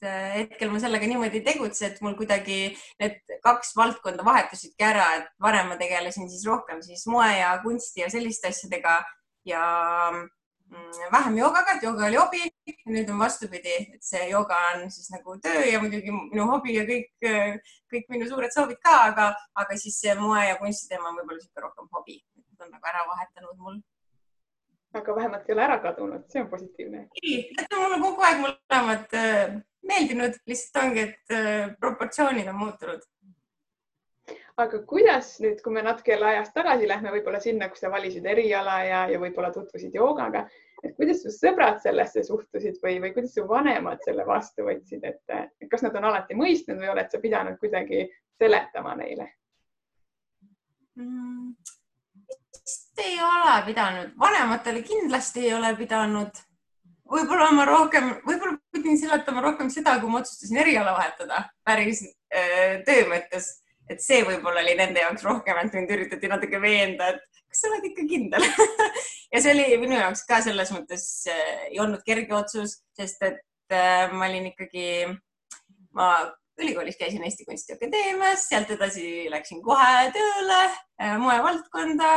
[0.00, 2.70] Äh, hetkel ma sellega niimoodi ei tegutse, et mul kuidagi
[3.02, 8.00] need kaks valdkonda vahetusidki ära, et varem ma tegelesin siis rohkem siis moe ja kunsti
[8.00, 8.94] ja selliste asjadega
[9.44, 9.64] ja
[10.14, 12.48] mm, vähem joogaga, et jooga oli hobi.
[12.86, 16.86] Nüüd on vastupidi, et see jooga on siis nagu töö ja muidugi minu hobi ja
[16.88, 17.12] kõik,
[17.92, 19.30] kõik minu suured soovid ka, aga,
[19.62, 22.20] aga siis see moe ja kunsti teema on võib-olla sihuke rohkem hobi,
[22.60, 23.80] on nagu ära vahetanud mul
[24.98, 27.04] aga vähemalt ei ole ära kadunud, see on positiivne.
[27.22, 32.58] ei, et mul on kogu aeg mõlemad äh, meeldinud, lihtsalt ongi, et äh, proportsioonid on
[32.58, 33.04] muutunud.
[34.62, 38.26] Aga kuidas nüüd, kui me natuke jälle ajas tagasi lähme, võib-olla sinna, kus sa valisid
[38.26, 40.44] eriala ja, ja võib-olla tutvusid joogaga,
[40.84, 45.68] et kuidas su sõbrad sellesse suhtusid või, või kuidas su vanemad selle vastu võtsid, et
[45.72, 48.06] kas nad on alati mõistnud või oled sa pidanud kuidagi
[48.40, 49.28] seletama neile?
[51.00, 51.54] Mm,?
[52.70, 56.42] vist ei ole pidanud, vanematele kindlasti ei ole pidanud.
[57.10, 62.78] Võib-olla ma rohkem, võib-olla pidin seletama rohkem seda, kui ma otsustasin eriala vahetada päris äh,
[62.86, 63.48] töö mõttes,
[63.90, 67.70] et see võib-olla oli nende jaoks rohkem, et mind üritati natuke veenda, et kas sa
[67.70, 68.46] oled ikka kindel?
[69.30, 73.38] Ja see oli minu jaoks ka selles mõttes äh, ei olnud kerge otsus, sest et
[73.70, 75.06] äh, ma olin ikkagi,
[75.94, 76.08] ma
[76.58, 82.10] ülikoolis käisin Eesti Kunstiakadeemias, sealt edasi läksin kohe tööle äh, moevaldkonda,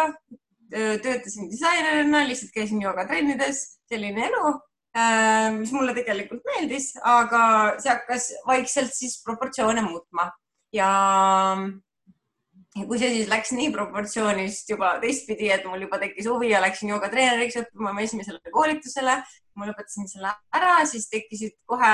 [0.74, 3.62] töötasin disainerina, lihtsalt käisin joogatrennides,
[3.94, 4.56] selline elu
[4.94, 7.40] Äh, mis mulle tegelikult meeldis, aga
[7.82, 10.28] see hakkas vaikselt siis proportsioone muutma
[10.74, 10.90] ja
[12.74, 16.62] ja kui see siis läks nii proportsioonist juba teistpidi, et mul juba tekkis huvi ja
[16.64, 19.20] läksin joogatreeneriks õppima mu esimesele koolitusele,
[19.60, 21.94] ma lõpetasin selle ära, siis tekkisid kohe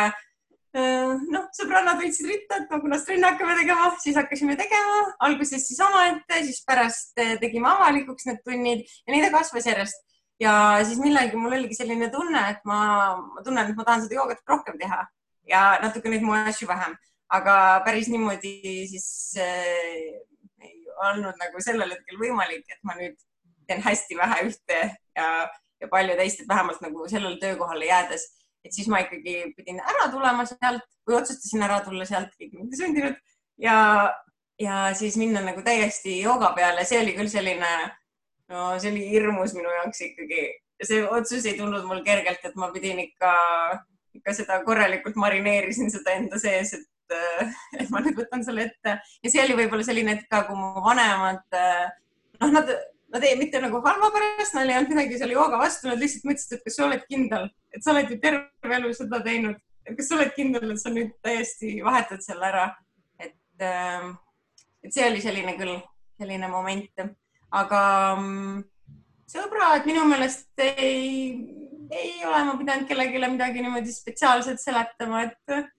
[0.74, 5.80] noh, sõbrannad võtsid ritta, et no kuna trenni hakkame tegema, siis hakkasime tegema, alguses siis
[5.82, 10.06] omaette, siis pärast tegime avalikuks need tunnid ja nii ta kasvas järjest.
[10.40, 10.54] Ja
[10.88, 12.78] siis millalgi mul oligi selline tunne, et ma,
[13.20, 15.02] ma tunnen, et ma tahan seda joogat rohkem teha
[15.50, 16.94] ja natuke neid mu asju vähem,
[17.36, 18.54] aga päris niimoodi
[18.90, 20.18] siis äh,
[20.66, 20.78] ei
[21.10, 23.18] olnud nagu sellel hetkel võimalik, et ma nüüd
[23.70, 24.80] teen hästi vähe ühte
[25.18, 25.28] ja,
[25.82, 28.26] ja palju teist, et vähemalt nagu sellele töökohale jäädes,
[28.66, 32.74] et siis ma ikkagi pidin ära tulema sealt või otsustasin ära tulla sealt, keegi mind
[32.74, 33.22] ei sundinud
[33.62, 33.78] ja,
[34.60, 37.70] ja siis minna nagu täiesti jooga peale, see oli küll selline
[38.50, 40.44] no see oli hirmus minu jaoks ikkagi.
[40.84, 43.32] see otsus ei tulnud mul kergelt, et ma pidin ikka,
[44.16, 46.86] ikka seda korralikult marineerisin seda enda sees, et,
[47.80, 48.96] et ma nüüd võtan selle ette.
[49.24, 51.44] Ja see oli võib-olla selline hetk ka, kui mu vanemad,
[52.40, 52.72] noh, nad,
[53.14, 56.28] nad ei, mitte nagu halva pärast, neil ei olnud midagi selle jooga vastu, nad lihtsalt
[56.30, 59.98] mõtlesid, et kas sa oled kindel, et sa oled ju terve elu seda teinud, et
[59.98, 62.68] kas sa oled kindel, et sa nüüd täiesti vahetad selle ära,
[63.22, 65.80] et, et see oli selline küll,
[66.20, 67.08] selline moment.
[67.60, 67.82] Aga
[68.20, 68.62] mm,
[69.30, 71.34] sõbrad minu meelest ei,
[71.90, 75.70] ei ole ma pidanud kellelegi midagi niimoodi spetsiaalselt seletama, et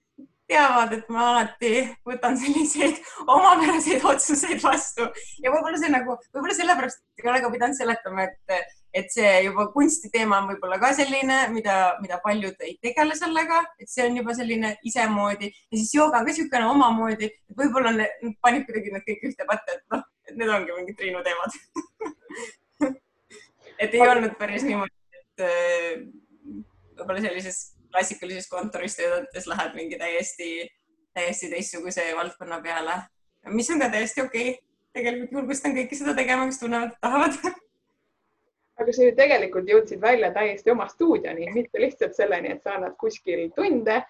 [0.51, 1.71] teavad, et ma alati
[2.07, 5.07] võtan selliseid omapäraseid otsuseid vastu.
[5.43, 9.67] Ja võib-olla see nagu, võib-olla sellepärast ei ole ka pidanud seletama, et, et see juba
[9.73, 14.35] kunstiteema on võib-olla ka selline, mida, mida paljud ei tegele sellega, et see on juba
[14.37, 15.51] selline isemoodi.
[15.71, 18.09] Ja siis jooga on ka niisugune omamoodi, et võib-olla
[18.43, 21.59] panid kuidagi need kõik ühte patta, et noh, et need ongi mingid Triinu teemad.
[23.81, 26.01] Et ei olnud päris niimoodi, et äh,
[26.99, 27.55] võib-olla sellises
[27.91, 30.51] klassikalises kontoris töötades lähed mingi täiesti,
[31.13, 33.01] täiesti teistsuguse valdkonna peale,
[33.51, 34.61] mis on ka täiesti okei okay..
[34.93, 37.37] tegelikult julgustan kõiki seda tegema, kes tunnevad, et tahavad
[38.81, 42.95] aga sa ju tegelikult jõudsid välja täiesti oma stuudioni, mitte lihtsalt selleni, et sa annad
[42.99, 44.01] kuskil tunde,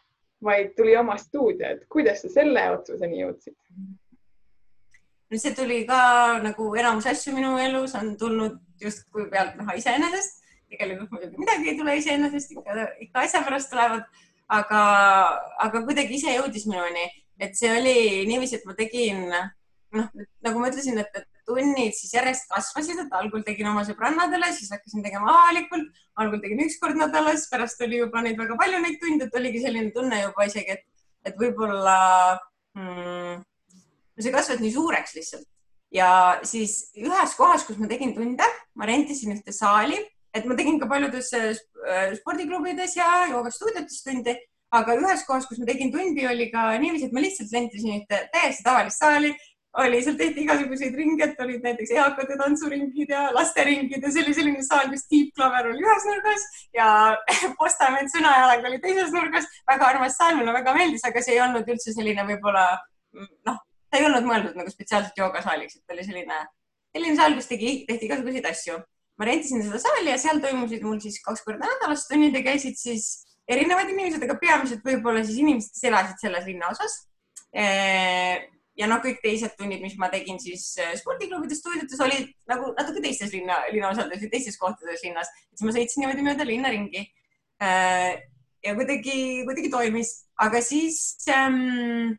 [0.43, 3.57] vaid tuli oma stuudio, et kuidas sa selle otsuseni jõudsid?
[5.31, 6.01] no see tuli ka
[6.43, 10.40] nagu enamus asju minu elus on tulnud justkui pealtnäha iseenesest.
[10.71, 14.05] Tegelikult muidugi midagi ei tule iseenesest, ikka, ikka asja pärast tulevad,
[14.51, 14.83] aga,
[15.67, 17.07] aga kuidagi ise jõudis minuni,
[17.41, 17.97] et see oli
[18.29, 19.27] niiviisi, et ma tegin,
[19.97, 20.09] noh,
[20.45, 25.03] nagu ma ütlesin, et, tunnid siis järjest kasvasid, et algul tegin oma sõbrannadele, siis hakkasin
[25.05, 25.89] tegema avalikult,
[26.21, 29.63] algul tegin üks kord nädalas, pärast oli juba neid väga palju neid tunde, et oligi
[29.63, 30.85] selline tunne juba isegi, et,
[31.27, 31.97] et võib-olla
[32.77, 35.47] no see kasvas nii suureks lihtsalt.
[35.91, 38.45] Ja siis ühes kohas, kus ma tegin tunde,
[38.79, 39.97] ma rentisin ühte saali,
[40.33, 41.51] et ma tegin ka paljudes äh,
[42.19, 44.35] spordiklubides ja joogastuudiotes tundi,
[44.71, 48.21] aga ühes kohas, kus ma tegin tundi, oli ka niiviisi, et ma lihtsalt rentisin ühte
[48.35, 49.33] täiesti tavalist saali,
[49.79, 54.33] oli, seal tehti igasuguseid ringe, et olid näiteks eakate tantsuringid ja lasteringid ja see oli
[54.35, 56.87] selline saal, kus Deep Clover oli ühes nurgas ja
[57.59, 59.47] Postament Sõnajalag oli teises nurgas.
[59.71, 62.65] väga armas saal, mulle väga meeldis, aga see ei olnud üldse selline võib-olla
[63.47, 66.41] noh, ta ei olnud mõeldud nagu spetsiaalselt joogasaaliks, et oli selline,
[66.95, 68.79] selline saal, kus tegi, tehti igasuguseid asju.
[69.19, 72.79] Ma rentisin seda saali ja seal toimusid mul siis kaks korda nädalas tunnid ja käisid
[72.79, 73.11] siis
[73.51, 76.97] erinevad inimesed, aga peamiselt võib-olla siis inimesed, kes elasid selles linnaosas.
[78.79, 83.03] Ja noh, kõik teised tunnid, mis ma tegin siis äh, spordiklubides, stuudiotes olid nagu natuke
[83.03, 87.03] teistes linna, linnaosades või teistes kohtades linnas, siis ma sõitsin niimoodi mööda linna ringi.
[87.61, 90.97] Ja kuidagi, kuidagi toimis, aga siis
[91.29, 92.15] ähm,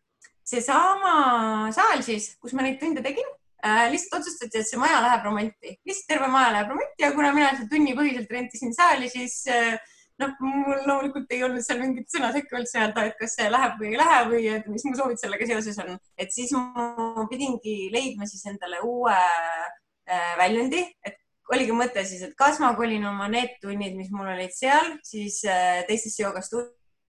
[0.46, 3.26] seesama saal siis, kus ma neid tunde tegin
[3.62, 7.50] lihtsalt otsustati, et see maja läheb remonti, lihtsalt terve maja läheb remonti ja kuna mina
[7.54, 9.76] seal tunnipõhiselt rentisin saali, siis äh,
[10.22, 13.78] noh, mul loomulikult ei olnud seal mingit sõna sekka üldse öelda, et kas see läheb
[13.80, 17.76] või ei lähe või et mis mu soovid sellega seoses on, et siis ma pidingi
[17.94, 21.18] leidma siis endale uue äh, väljundi, et
[21.52, 25.42] oligi mõte siis, et kas ma kolin oma need tunnid, mis mul olid seal, siis
[25.48, 26.24] äh, teistesse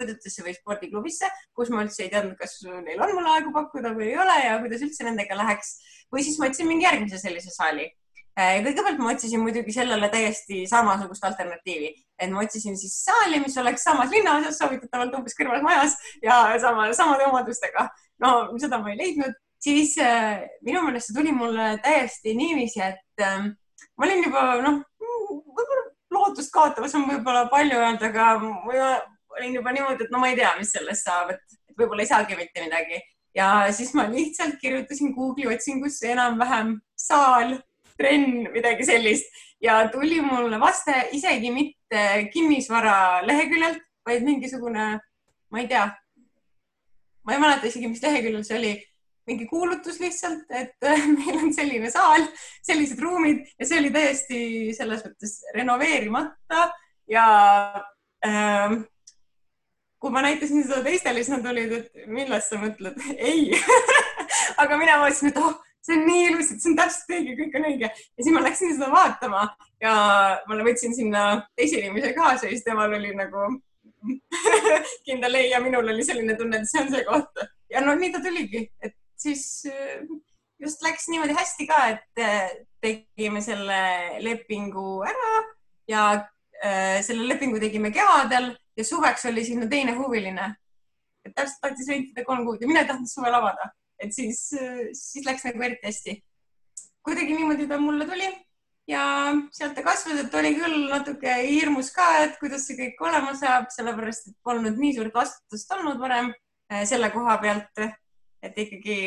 [0.03, 4.11] joogastuudiotesse või spordiklubisse, kus ma üldse ei teadnud, kas neil on mulle aegu pakkuda või
[4.11, 5.77] ei ole ja kuidas üldse nendega läheks.
[6.11, 7.89] Või siis ma otsin mingi järgmise sellise saali.
[8.33, 13.57] Äh, kõigepealt ma otsisin muidugi sellele täiesti samasugust alternatiivi, et ma otsisin siis saali, mis
[13.61, 17.91] oleks samas linnaosas, soovitatavalt umbes kõrval majas ja sama, samade omadustega.
[18.23, 23.21] no seda ma ei leidnud, siis äh, minu meelest see tuli mulle täiesti niiviisi, et
[23.21, 23.51] äh,
[23.97, 30.05] ma olin juba noh, võib-olla lootust kaotamas on võib-olla palju öelda, aga olin juba niimoodi,
[30.05, 33.01] et no ma ei tea, mis sellest saab, et võib-olla ei saagi mitte midagi.
[33.33, 37.55] Ja siis ma lihtsalt kirjutasin Google'i otsingusse enam-vähem saal
[37.97, 39.29] trenn, midagi sellist.
[39.63, 44.87] Ja tuli mulle vaste isegi mitte kinnisvara leheküljelt, vaid mingisugune,
[45.49, 45.85] ma ei tea,
[47.23, 48.73] ma ei mäleta isegi, mis leheküljel see oli,
[49.27, 50.75] mingi kuulutus lihtsalt, et
[51.17, 52.25] meil on selline saal,
[52.65, 54.39] sellised ruumid ja see oli täiesti
[54.75, 56.67] selles mõttes renoveerimata
[57.11, 57.27] ja
[58.27, 58.75] äh,
[60.03, 62.97] kui ma näitasin seda teistele, siis nad olid, et millest sa mõtled?
[63.31, 63.53] ei
[64.61, 67.55] aga mina mõtlesin, et oh see on nii ilus, et see on täpselt õige, kõik
[67.59, 67.89] on õige.
[67.91, 69.43] ja siis ma läksin seda vaatama
[69.83, 69.93] ja
[70.47, 71.23] ma võtsin sinna
[71.59, 73.49] teise inimese kaasa ja siis temal oli nagu
[75.07, 77.43] kindel ei ja minul oli selline tunne, et see on see koht.
[77.71, 80.03] ja no nii ta tuligi, et siis äh,
[80.63, 82.49] just läks niimoodi hästi ka, et äh,
[82.83, 83.79] tegime selle
[84.23, 85.33] lepingu ära
[85.91, 90.55] ja äh, selle lepingu tegime kevadel ja suveks oli sinna teine huviline.
[91.25, 93.71] et täpselt tahtis rentida kolm kuud ja mina ei tahtnud suvel avada
[94.03, 94.39] et siis,
[94.97, 96.17] siis läks nagu eriti hästi.
[97.03, 98.27] kuidagi niimoodi ta mulle tuli
[98.87, 99.03] ja
[99.51, 103.69] sealt ta kasvas, et oli küll natuke hirmus ka, et kuidas see kõik olema saab,
[103.75, 106.31] sellepärast et polnud nii suurt vastutust olnud varem
[106.71, 107.83] eh, selle koha pealt,
[108.43, 108.99] et ikkagi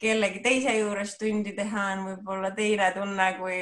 [0.00, 3.60] kellegi teise juures tundi teha on võib-olla teine tunne kui,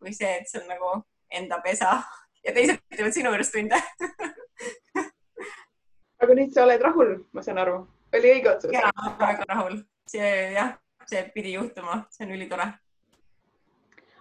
[0.00, 0.94] kui see, et see on nagu
[1.30, 2.00] enda pesa
[2.46, 3.78] ja teised teevad sinu juures tunde
[6.22, 7.76] aga nüüd sa oled rahul, ma saan aru.
[8.16, 8.72] Oli õige otsus?
[8.74, 8.90] ja,
[9.20, 9.78] väga rahul,
[10.10, 10.74] see jah,
[11.10, 12.66] see pidi juhtuma, see on ülitore.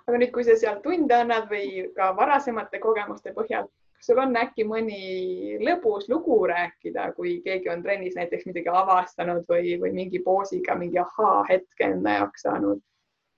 [0.06, 4.36] aga nüüd, kui sa seal tunde annad või ka varasemate kogemuste põhjal, kas sul on
[4.38, 10.22] äkki mõni lõbus lugu rääkida, kui keegi on trennis näiteks midagi avastanud või, või mingi
[10.26, 12.84] poosiga mingi ahaa-hetke enda jaoks saanud?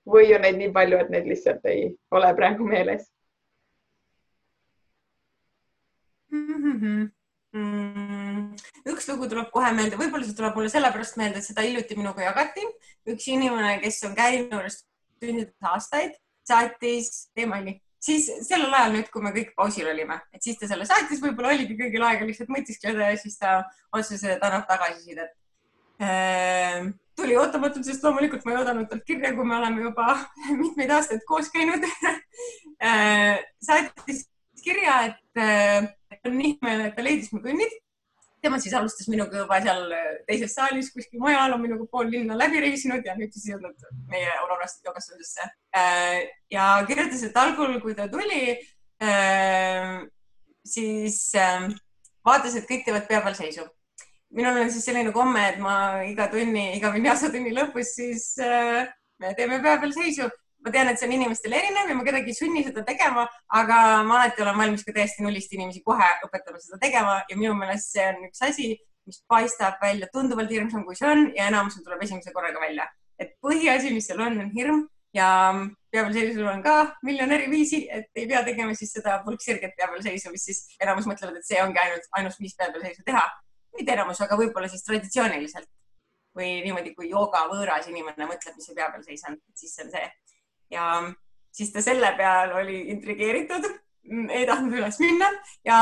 [0.08, 3.08] Või on neid nii palju, et need lihtsalt ei ole praegu meeles
[6.38, 6.76] mm?
[6.80, 7.06] -hmm.
[7.56, 8.56] Mm,
[8.92, 12.26] üks lugu tuleb kohe meelde, võib-olla see tuleb mulle sellepärast meelde, et seda hiljuti minuga
[12.26, 12.66] jagati.
[13.08, 14.74] üks inimene, kes on käinud
[15.18, 16.12] tundides aastaid,
[16.46, 20.86] saatis, teemani, siis sellel ajal nüüd, kui me kõik pausil olime, et siis ta selle
[20.88, 23.58] saatis, võib-olla oligi kõigil aega lihtsalt mõtiskleda ja siis ta
[23.90, 25.32] otsustas, et annab tagasisidet
[26.04, 30.14] ehm, tuli ootamatult, sest loomulikult ma ei oodanud talt kirja, kui me oleme juba
[30.62, 31.88] mitmeid aastaid koos käinud
[32.88, 34.27] ehm, saatis
[34.64, 37.76] kirja, et on nii hea meel, et ta leidis mu tunnid.
[38.38, 39.80] tema siis alustas minuga juba seal
[40.28, 44.28] teises saalis kuskil mujal, on minuga pool linna läbi reisinud ja nüüd siis jõudnud meie
[44.44, 45.48] Aurorast jogastusesse.
[45.74, 48.54] Äh, ja kirjutas, et algul, kui ta tuli,
[50.66, 51.18] siis
[52.26, 53.66] vaatas, et kõik teevad pea peal seisu
[54.34, 58.84] minul on siis selline komme, et ma iga tunni, iga vinyasa tunni lõpus siis äh,
[59.22, 60.28] me teeme pea peal seisu
[60.68, 63.24] ma tean, et see on inimestel erinev ja ma kedagi ei sunni seda tegema,
[63.60, 67.56] aga ma alati olen valmis ka täiesti nullist inimesi kohe õpetama seda tegema ja minu
[67.56, 68.74] meelest see on üks asi,
[69.08, 72.86] mis paistab välja tunduvalt hirmsam, kui see on ja enamusel tuleb esimese korraga välja.
[73.18, 74.84] et põhiasi, mis seal on, on hirm
[75.16, 75.28] ja
[75.90, 80.44] peapealseisul on ka miljon eri viisi, et ei pea tegema siis seda pulksirget peapealseisu, mis
[80.50, 83.24] siis enamus mõtlevad, et see ongi ainult, ainus viis peapealseisu teha.
[83.78, 85.68] mitte enamus, aga võib-olla siis traditsiooniliselt
[86.38, 89.92] või niimoodi, kui jooga võõras inimene mõtleb, mis see pea peal seisab, siis see on
[89.94, 90.08] see.
[90.70, 90.88] Ja
[91.52, 93.66] siis ta selle peal oli intrigeeritud,
[94.30, 95.30] ei tahtnud üles minna
[95.66, 95.78] ja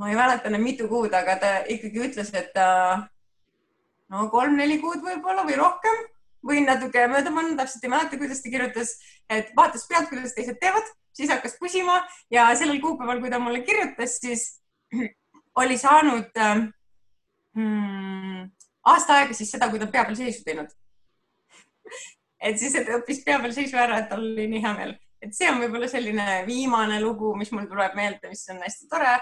[0.00, 2.56] ma ei mäleta enam mitu kuud, aga ta ikkagi ütles, et
[4.10, 6.00] no kolm-neli kuud võib-olla või rohkem,
[6.46, 8.94] võin natuke mööda panna, täpselt ei mäleta, kuidas ta kirjutas,
[9.28, 10.86] et vaatas pealt, kuidas teised teevad,
[11.16, 11.98] siis hakkas pusima
[12.32, 14.46] ja sellel kuupäeval, kui ta mulle kirjutas, siis
[15.60, 16.40] oli saanud
[17.56, 18.48] hmm,
[18.94, 20.70] aasta aega siis seda, kui ta pea peal seisu teinud
[22.40, 25.36] et siis ta õppis pea peal seisu ära, et tal oli nii hea meel, et
[25.36, 29.18] see on võib-olla selline viimane lugu, mis mul tuleb meelde, mis on hästi tore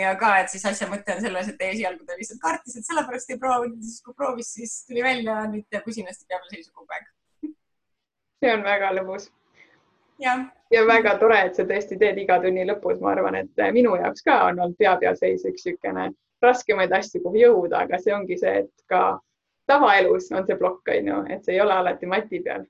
[0.00, 3.32] ja ka, et siis asja mõte on selles, et esialgu ta lihtsalt kartis, et sellepärast
[3.32, 6.92] ei proovinud, siis kui proovis, siis tuli välja, nüüd teeb usinasti pea peal seisu kogu
[6.96, 7.08] aeg.
[8.40, 9.30] see on väga lõbus.
[10.20, 10.36] ja,
[10.70, 14.28] ja väga tore, et sa tõesti teed iga tunni lõpus, ma arvan, et minu jaoks
[14.28, 16.10] ka on olnud pea peal seis üks niisugune
[16.44, 19.20] raskemaid asju, kuhu jõuda, aga see ongi see, et ka
[19.70, 22.66] tavaelus on see plokk, on ju, et see ei ole alati mati peal.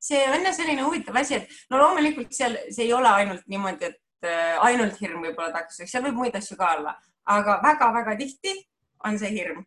[0.00, 3.90] See on jah selline huvitav asi, et no loomulikult seal, see ei ole ainult niimoodi,
[3.90, 6.90] et Äh, ainult hirm võib-olla takistuseks, seal võib muid asju ka olla,
[7.32, 8.52] aga väga-väga tihti
[9.08, 9.62] on see hirm.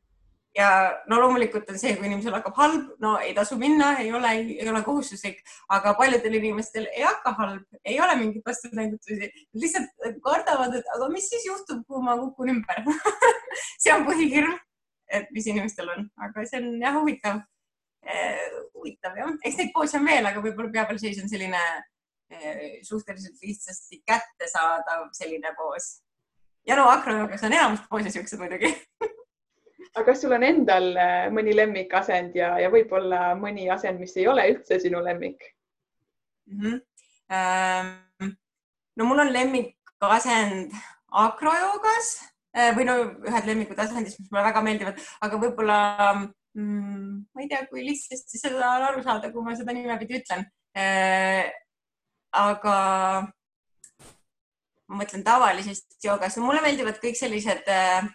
[0.54, 0.68] ja
[1.10, 4.68] no loomulikult on see, kui inimesel hakkab halb, no ei tasu minna, ei ole, ei
[4.70, 5.40] ole kohustuslik,
[5.74, 11.26] aga paljudel inimestel ei hakka halb, ei ole mingeid vastunäidutusi, lihtsalt kardavad, et aga mis
[11.34, 12.86] siis juhtub, kui ma kukun ümber?
[13.82, 14.54] See on põhihirm,
[15.14, 17.42] et mis inimestel on, aga see on jah huvitav
[18.04, 18.46] eh,.
[18.74, 21.62] huvitav jah, eks neid poose on veel, aga võib-olla pea peal seis on selline
[22.34, 26.04] Eh, suhteliselt lihtsasti kättesaadav selline poos.
[26.68, 28.70] ja no akrojoogas on enamus poose siuksed muidugi
[29.96, 34.26] aga kas sul on endal eh, mõni lemmikasend ja, ja võib-olla mõni asend, mis ei
[34.32, 35.44] ole üldse sinu lemmik
[36.48, 36.60] mm?
[36.62, 36.82] -hmm.
[37.34, 38.34] Ähm,
[38.96, 40.74] no mul on lemmikasend
[41.26, 42.16] akrojoogas
[42.54, 42.96] või no
[43.26, 45.80] ühed lemmikud asendid, mis mulle väga meeldivad, aga võib-olla
[46.20, 50.46] mm, ma ei tea, kui lihtsasti seda on aru saada, kui ma seda nimepidi ütlen
[52.34, 52.76] aga
[54.90, 58.06] ma mõtlen tavalisest joogast, mulle meeldivad kõik sellised äh,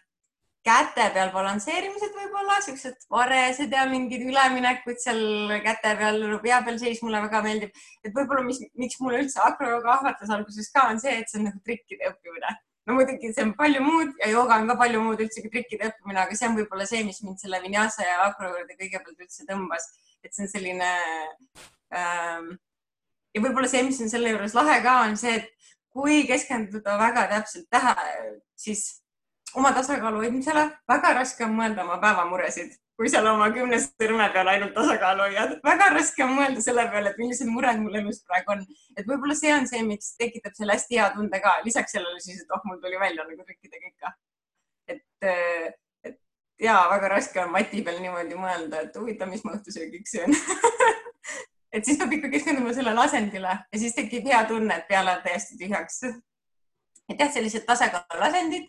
[0.67, 5.23] käte peal balansseerimised võib-olla, siuksed varesed ja mingid üleminekud seal
[5.65, 7.85] käte peal, pea peal seis mulle väga meeldib.
[8.05, 11.49] et võib-olla, mis, miks mulle üldse akrojooga ahvatles alguses ka, on see, et see on
[11.51, 12.57] nagu trikkide õppimine.
[12.89, 16.23] No muidugi see on palju muud ja jooga on ka palju muud üldsegi trikkide õppimine,
[16.25, 19.91] aga see on võib-olla see, mis mind selle vinyasa ja akro juurde kõigepealt üldse tõmbas,
[20.25, 20.89] et see on selline
[22.01, 22.49] ähm,
[23.35, 27.27] ja võib-olla see, mis on selle juures lahe ka, on see, et kui keskenduda väga
[27.35, 28.09] täpselt tähe,
[28.57, 28.87] siis
[29.59, 34.49] oma tasakaalu hoidmisele, väga raske on mõelda oma päevamuresid, kui seal oma kümne sõrme peal
[34.51, 35.53] ainult tasakaalu hoiad.
[35.65, 38.65] väga raske on mõelda selle peale, et millised mured mul elus praegu on.
[38.97, 41.53] et võib-olla see on see, miks tekitab selle hästi hea tunde ka.
[41.67, 44.13] lisaks sellele siis, et oh, mul tuli välja nagu trikkidega ikka.
[44.95, 45.29] et,
[46.11, 46.19] et
[46.65, 50.35] ja väga raske on mati peal niimoodi mõelda, et huvitav, mis ma õhtusöögiks söön
[51.79, 55.23] et siis peab ikka keskenduma sellele asendile ja siis tekib hea tunne, et pea läheb
[55.23, 56.03] täiesti tühjaks.
[57.13, 58.67] et jah, sellised tasakaaluasendid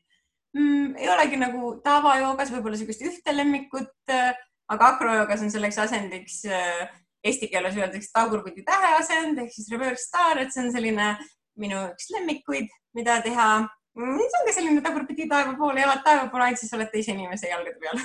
[0.57, 4.31] mm, ei olegi nagu tavajoogas võib-olla niisugust ühte lemmikut, äh,
[4.69, 6.87] aga akrojoogas on selleks asendiks äh,
[7.25, 11.11] eesti keeles öeldakse tagurpidi täheasend ehk siis reverse star, et see on selline
[11.59, 14.19] minu üks lemmikuid, mida teha mm,.
[14.19, 17.51] see on ka selline tagurpidi taeva poole, jalad taeva poole, ainult siis oled teise inimese
[17.51, 17.99] jalgade peal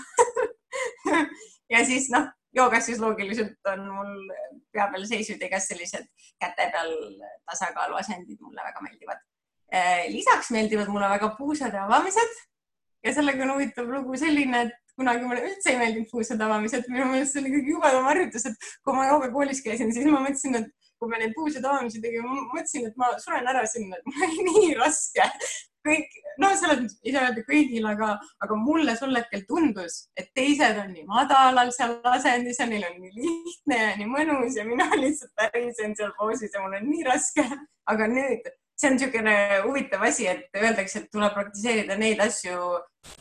[1.75, 4.13] ja siis noh joogas siis loogiliselt on mul
[4.73, 6.07] pea peal seisud ja kas sellised
[6.43, 6.93] käte peal
[7.51, 9.23] tasakaaluasendid mulle väga meeldivad.
[9.75, 12.35] Eh, lisaks meeldivad mulle väga puusade avamised.
[13.05, 17.09] Ja sellega on huvitav lugu selline, et kunagi mulle üldse ei meeldinud puusade avamised, minu
[17.11, 20.71] meelest see oli kõige jubedam harjutus, et kui ma joogakoolis käisin, siis ma mõtlesin, et
[21.03, 24.27] kui me neid puusade avamisi tegime, ma mõtlesin, et ma suren ära sinna, et mul
[24.29, 25.29] oli nii raske.
[25.85, 28.15] Kõik, no selles mõttes ei saa öelda kõigil, aga,
[28.47, 33.03] aga mulle sel hetkel tundus, et teised on nii madalal seal asendis ja neil on
[33.03, 37.05] nii lihtne ja nii mõnus ja mina lihtsalt pärisen seal poosis ja mul on nii
[37.11, 37.45] raske.
[37.91, 38.47] aga nüüd
[38.85, 42.59] see on niisugune huvitav asi, et öeldakse, et tuleb praktiseerida neid asju,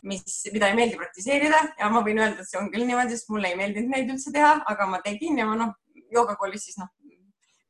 [0.09, 1.61] mis, mida ei meeldi praktiseerida.
[1.79, 4.33] Ja ma võin öelda, et see on küll niimoodi, sest mulle ei meeldinud neid üldse
[4.35, 5.71] teha, aga ma tegin ja ma noh,
[6.13, 6.91] joogakoolis siis noh,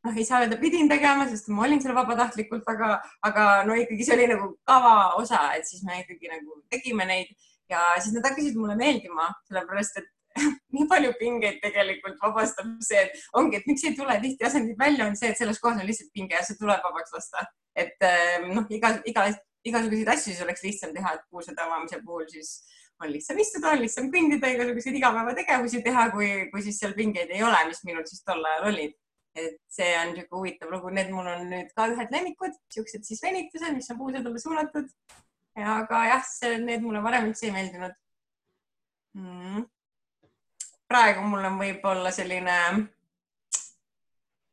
[0.03, 2.97] noh, ei saa öelda, pidin tegema, sest ma olin seal vabatahtlikult, aga,
[3.29, 7.31] aga no ikkagi see oli nagu kava osa, et siis me ikkagi nagu tegime neid.
[7.71, 10.09] Ja siis nad hakkasid mulle meeldima, sellepärast et
[10.75, 15.07] nii palju pingeid tegelikult vabastab see, et ongi, et miks ei tule tihti asendid välja,
[15.07, 17.45] on see, et selles kohas on lihtsalt pinge ja see tuleb vabaks lasta.
[17.75, 19.27] et ehm, noh, iga, iga,
[19.65, 22.55] igasuguseid asju siis oleks lihtsam teha, et puusade avamise puhul siis
[23.01, 27.41] on lihtsam istuda, on lihtsam kõndida, igasuguseid igapäevategevusi teha, kui, kui siis seal pingeid ei
[27.45, 28.93] ole, mis minul siis tol ajal olid
[29.35, 33.21] et see on niisugune huvitav lugu, need mul on nüüd ka ühed lemmikud, siuksed siis
[33.23, 34.89] venitused, mis on puusadele suunatud.
[35.57, 36.27] aga jah,
[36.61, 37.95] need mulle varem üldse ei meeldinud.
[39.17, 39.65] mm.?
[40.93, 42.57] Praegu mul on võib-olla selline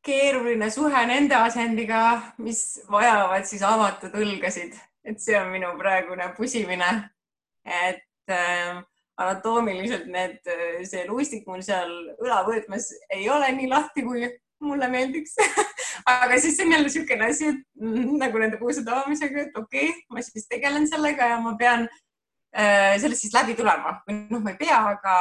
[0.05, 4.72] keeruline suhe nende asendiga, mis vajavad siis avatud õlgasid,
[5.05, 7.11] et see on minu praegune pusimine.
[7.64, 8.78] et äh,
[9.20, 10.38] anatoomiliselt need,
[10.88, 11.91] see luistik mul seal
[12.22, 14.24] õlavõõtmes ei ole nii lahti, kui
[14.64, 15.36] mulle meeldiks.
[16.09, 19.91] Aga siis see on jälle niisugune asi, et mm, nagu nende puusade avamisega, et okei
[19.91, 21.84] okay,, ma siis tegelen sellega ja ma pean
[22.57, 23.99] äh, sellest siis läbi tulema.
[24.09, 25.18] Või noh, ma ei pea, aga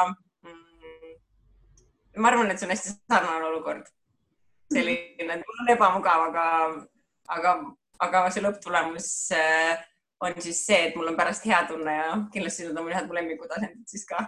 [2.20, 3.92] ma arvan, et see on hästi sarnane olukord.
[4.74, 6.48] selline, et mul on ebamugav, aga,
[7.36, 7.54] aga,
[8.06, 9.86] aga see lõpptulemus äh,
[10.22, 13.08] on siis see, et mul on pärast hea tunne ja kindlasti need on mul head
[13.08, 14.28] mu lemmikud asendid siis ka.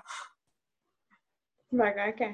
[1.77, 2.31] väga äge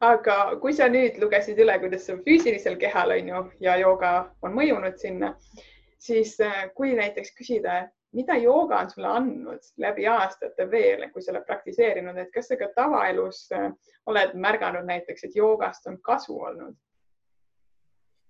[0.00, 4.12] aga kui sa nüüd lugesid üle, kuidas sul füüsilisel kehal on ju ja jooga
[4.44, 5.34] on mõjunud sinna,
[5.98, 11.32] siis äh, kui näiteks küsida, mida jooga on sulle andnud läbi aastate veel, kui sa
[11.32, 13.70] oled praktiseerinud, et kas sa ka tavaelus äh,
[14.06, 16.76] oled märganud näiteks, et joogast on kasu olnud?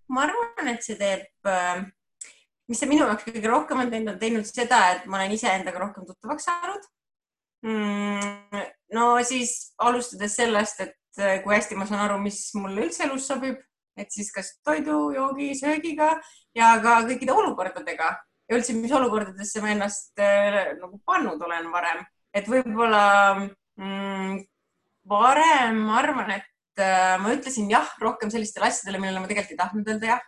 [0.09, 1.83] ma arvan, et see teeb, äh,
[2.71, 5.83] mis see minu jaoks kõige rohkem on teinud, on teinud seda, et ma olen iseendaga
[5.83, 6.87] rohkem tuttavaks saanud
[7.67, 8.63] mm,.
[8.95, 13.25] no siis alustades sellest, et Äh, kui hästi ma saan aru, mis mulle üldse elus
[13.31, 13.57] sobib,
[13.97, 16.11] et siis kas toidu, joogi, söögiga
[16.57, 18.11] ja ka kõikide olukordadega
[18.47, 22.05] ja üldse, mis olukordadesse ma ennast äh, nagu pannud olen varem,
[22.37, 23.03] et võib-olla
[23.35, 24.39] mm,
[25.11, 29.63] varem ma arvan, et äh, ma ütlesin jah rohkem sellistele asjadele, millele ma tegelikult ei
[29.63, 30.25] tahtnud öelda jah.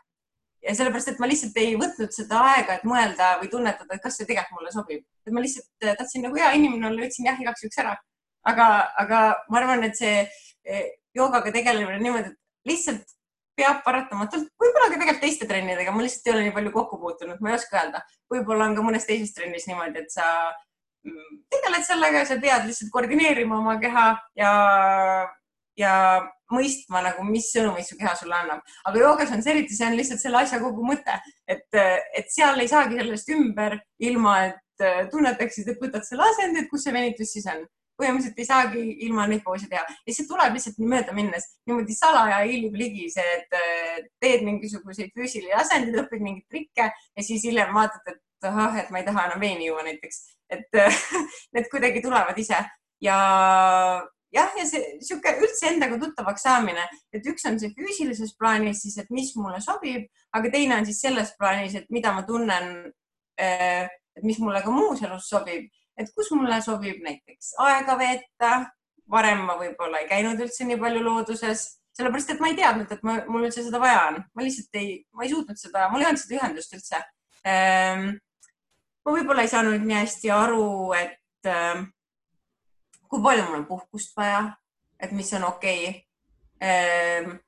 [0.67, 4.19] ja sellepärast, et ma lihtsalt ei võtnud seda aega, et mõelda või tunnetada, et kas
[4.19, 7.39] see tegelikult mulle sobib, et ma lihtsalt äh, tahtsin nagu hea inimene olla, ütlesin jah
[7.45, 7.95] igaks juhuks ära.
[8.49, 8.67] aga,
[8.99, 9.21] aga
[9.53, 10.27] ma arvan, et see
[11.17, 13.18] joogaga tegelemine niimoodi, et lihtsalt
[13.59, 17.43] peab paratamatult, võib-olla ka tegelikult teiste trennidega, ma lihtsalt ei ole nii palju kokku puutunud,
[17.43, 18.05] ma ei oska öelda.
[18.33, 20.27] võib-olla on ka mõnes teises trennis niimoodi, et sa
[21.07, 24.07] mm, tegeled sellega ja sa pead lihtsalt koordineerima oma keha
[24.39, 24.53] ja,
[25.79, 25.95] ja
[26.55, 28.63] mõistma nagu, mis sõnumeid su keha sulle annab.
[28.89, 32.61] aga joogas on see eriti, see on lihtsalt selle asja kogu mõte, et, et seal
[32.63, 37.35] ei saagi sellest ümber, ilma et tunnetaksid, et võtad selle asendi, et kus see venitus
[37.35, 37.67] siis on
[37.99, 39.83] põhimõtteliselt ei saagi ilma poose teha.
[40.07, 44.45] Ja see tuleb lihtsalt nii mööda minnes, niimoodi salaja hiilib ligi see, et äh, teed
[44.47, 49.09] mingisuguseid füüsilisi asendeid, õpid mingeid trikke ja siis hiljem vaatad, et ahah, et ma ei
[49.09, 50.21] taha enam veini juua näiteks,
[50.55, 51.03] et äh,
[51.57, 52.63] need kuidagi tulevad ise.
[53.03, 53.19] Ja
[54.35, 58.99] jah, ja see sihuke üldse endaga tuttavaks saamine, et üks on see füüsilises plaanis siis,
[59.03, 62.73] et mis mulle sobib, aga teine on siis selles plaanis, et mida ma tunnen,
[63.41, 63.89] äh,
[64.19, 65.69] et mis mulle ka muus elus sobib
[65.99, 68.53] et kus mulle sobib näiteks aega veeta.
[69.09, 71.63] varem ma võib-olla ei käinud üldse nii palju looduses,
[71.97, 74.19] sellepärast et ma ei teadnud, et ma, mul üldse seda vaja on.
[74.35, 77.01] ma lihtsalt ei, ma ei suutnud seda, mul ei olnud seda ühendust üldse
[77.45, 78.11] ehm,.
[79.05, 80.69] ma võib-olla ei saanud nii hästi aru,
[80.99, 81.89] et ehm,
[83.09, 84.43] kui palju mul on puhkust vaja,
[85.01, 86.03] et mis on okei okay.
[86.69, 87.39] ehm,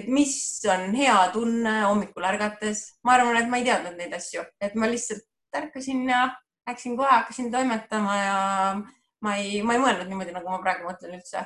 [0.00, 0.34] et mis
[0.72, 2.86] on hea tunne hommikul ärgates.
[3.04, 6.28] ma arvan, et ma ei teadnud neid asju, et ma lihtsalt ärkasin ja
[6.70, 8.36] läksin kohe, hakkasin toimetama ja
[9.20, 11.44] ma ei, ma ei mõelnud niimoodi, nagu ma praegu mõtlen üldse.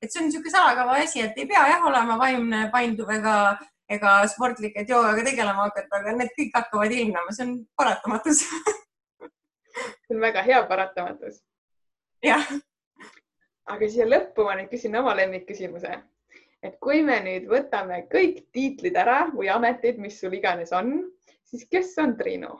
[0.00, 3.36] et see on niisugune salakava asi, et ei pea jah olema vaimne, painduv ega,
[3.90, 8.42] ega sportlik, et joogaga tegelema hakata, aga need kõik hakkavad ilmnema, see on paratamatus
[9.74, 11.42] see on väga hea paratamatus.
[12.22, 12.46] jah.
[13.72, 15.94] aga siia lõppu ma nüüd küsin oma lemmikküsimuse.
[16.62, 20.94] et kui me nüüd võtame kõik tiitlid ära või ametid, mis sul iganes on,
[21.44, 22.56] siis kes on Triinu?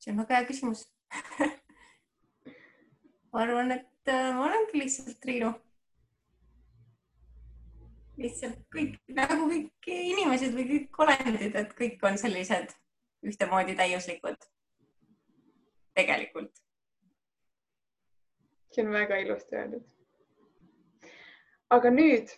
[0.00, 0.86] See on väga hea küsimus
[3.32, 5.52] ma arvan, et äh, ma olengi lihtsalt Triinu.
[8.20, 12.74] lihtsalt kõik nagu kõik inimesed või kõik olendid, et kõik on sellised
[13.26, 14.36] ühtemoodi täiuslikud.
[15.94, 16.52] tegelikult.
[18.74, 19.86] see on väga ilusti öeldud.
[21.70, 22.34] aga nüüd,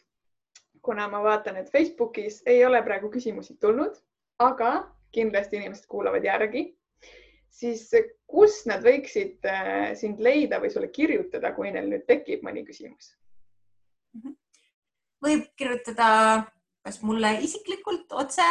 [0.83, 3.97] kuna ma vaatan, et Facebookis ei ole praegu küsimusi tulnud,
[4.39, 6.69] aga kindlasti inimesed kuulavad järgi
[7.53, 7.85] siis
[8.27, 13.15] kus nad võiksid äh, sind leida või sulle kirjutada, kui neil nüüd tekib mõni küsimus?
[14.17, 14.35] Mhm.
[15.23, 16.09] võib kirjutada
[16.83, 18.45] kas mulle isiklikult otse,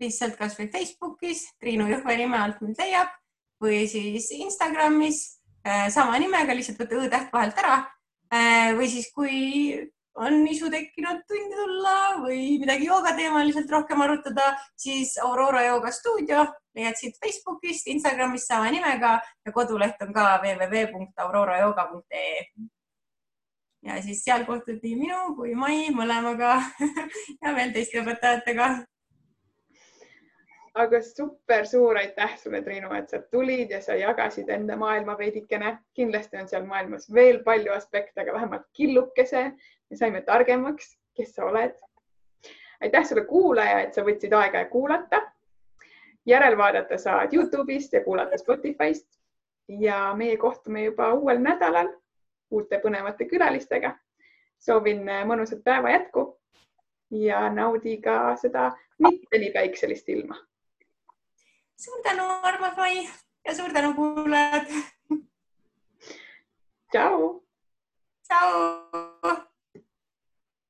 [0.00, 3.10] lihtsalt kasvõi Facebookis, Triinu Jõhve nime alt mind leiab
[3.62, 5.22] või siis Instagramis
[5.66, 7.76] äh, sama nimega, lihtsalt võtta õ-täht vahelt ära.
[8.32, 9.34] Äh, või siis, kui
[10.14, 16.46] on isu tekkinud tundi tulla või midagi joogateemaliselt rohkem arutada, siis Aurora jooga stuudio
[16.76, 22.46] leiad siit Facebookist, Instagramist sama nimega ja koduleht on ka www.aurorajooga.ee.
[23.88, 26.62] ja siis seal kohtuti minu kui Mai mõlemaga
[27.42, 28.86] ja veel teiste õpetajatega.
[30.74, 35.78] Aga super suur aitäh sulle, Triinu, et sa tulid ja sa jagasid enda maailma veidikene.
[35.94, 39.44] kindlasti on seal maailmas veel palju aspekte, aga vähemalt killukese
[39.90, 41.74] me saime targemaks, kes sa oled.
[42.80, 45.22] aitäh sulle, kuulaja, et sa võtsid aega kuulata.
[46.26, 49.18] järelvaadata saad Youtube'ist ja kuulata Spotify'st
[49.68, 51.88] ja meie kohtume juba uuel nädalal
[52.50, 53.96] uute põnevate külalistega.
[54.58, 56.38] soovin mõnusat päeva jätku
[57.10, 60.36] ja naudi ka seda mitte nii päikselist ilma.
[61.82, 61.98] suur
[62.48, 63.08] armas Mai
[63.44, 64.66] ja suur tänu kuulajad.
[66.92, 67.42] tšau.
[68.26, 69.11] tšau.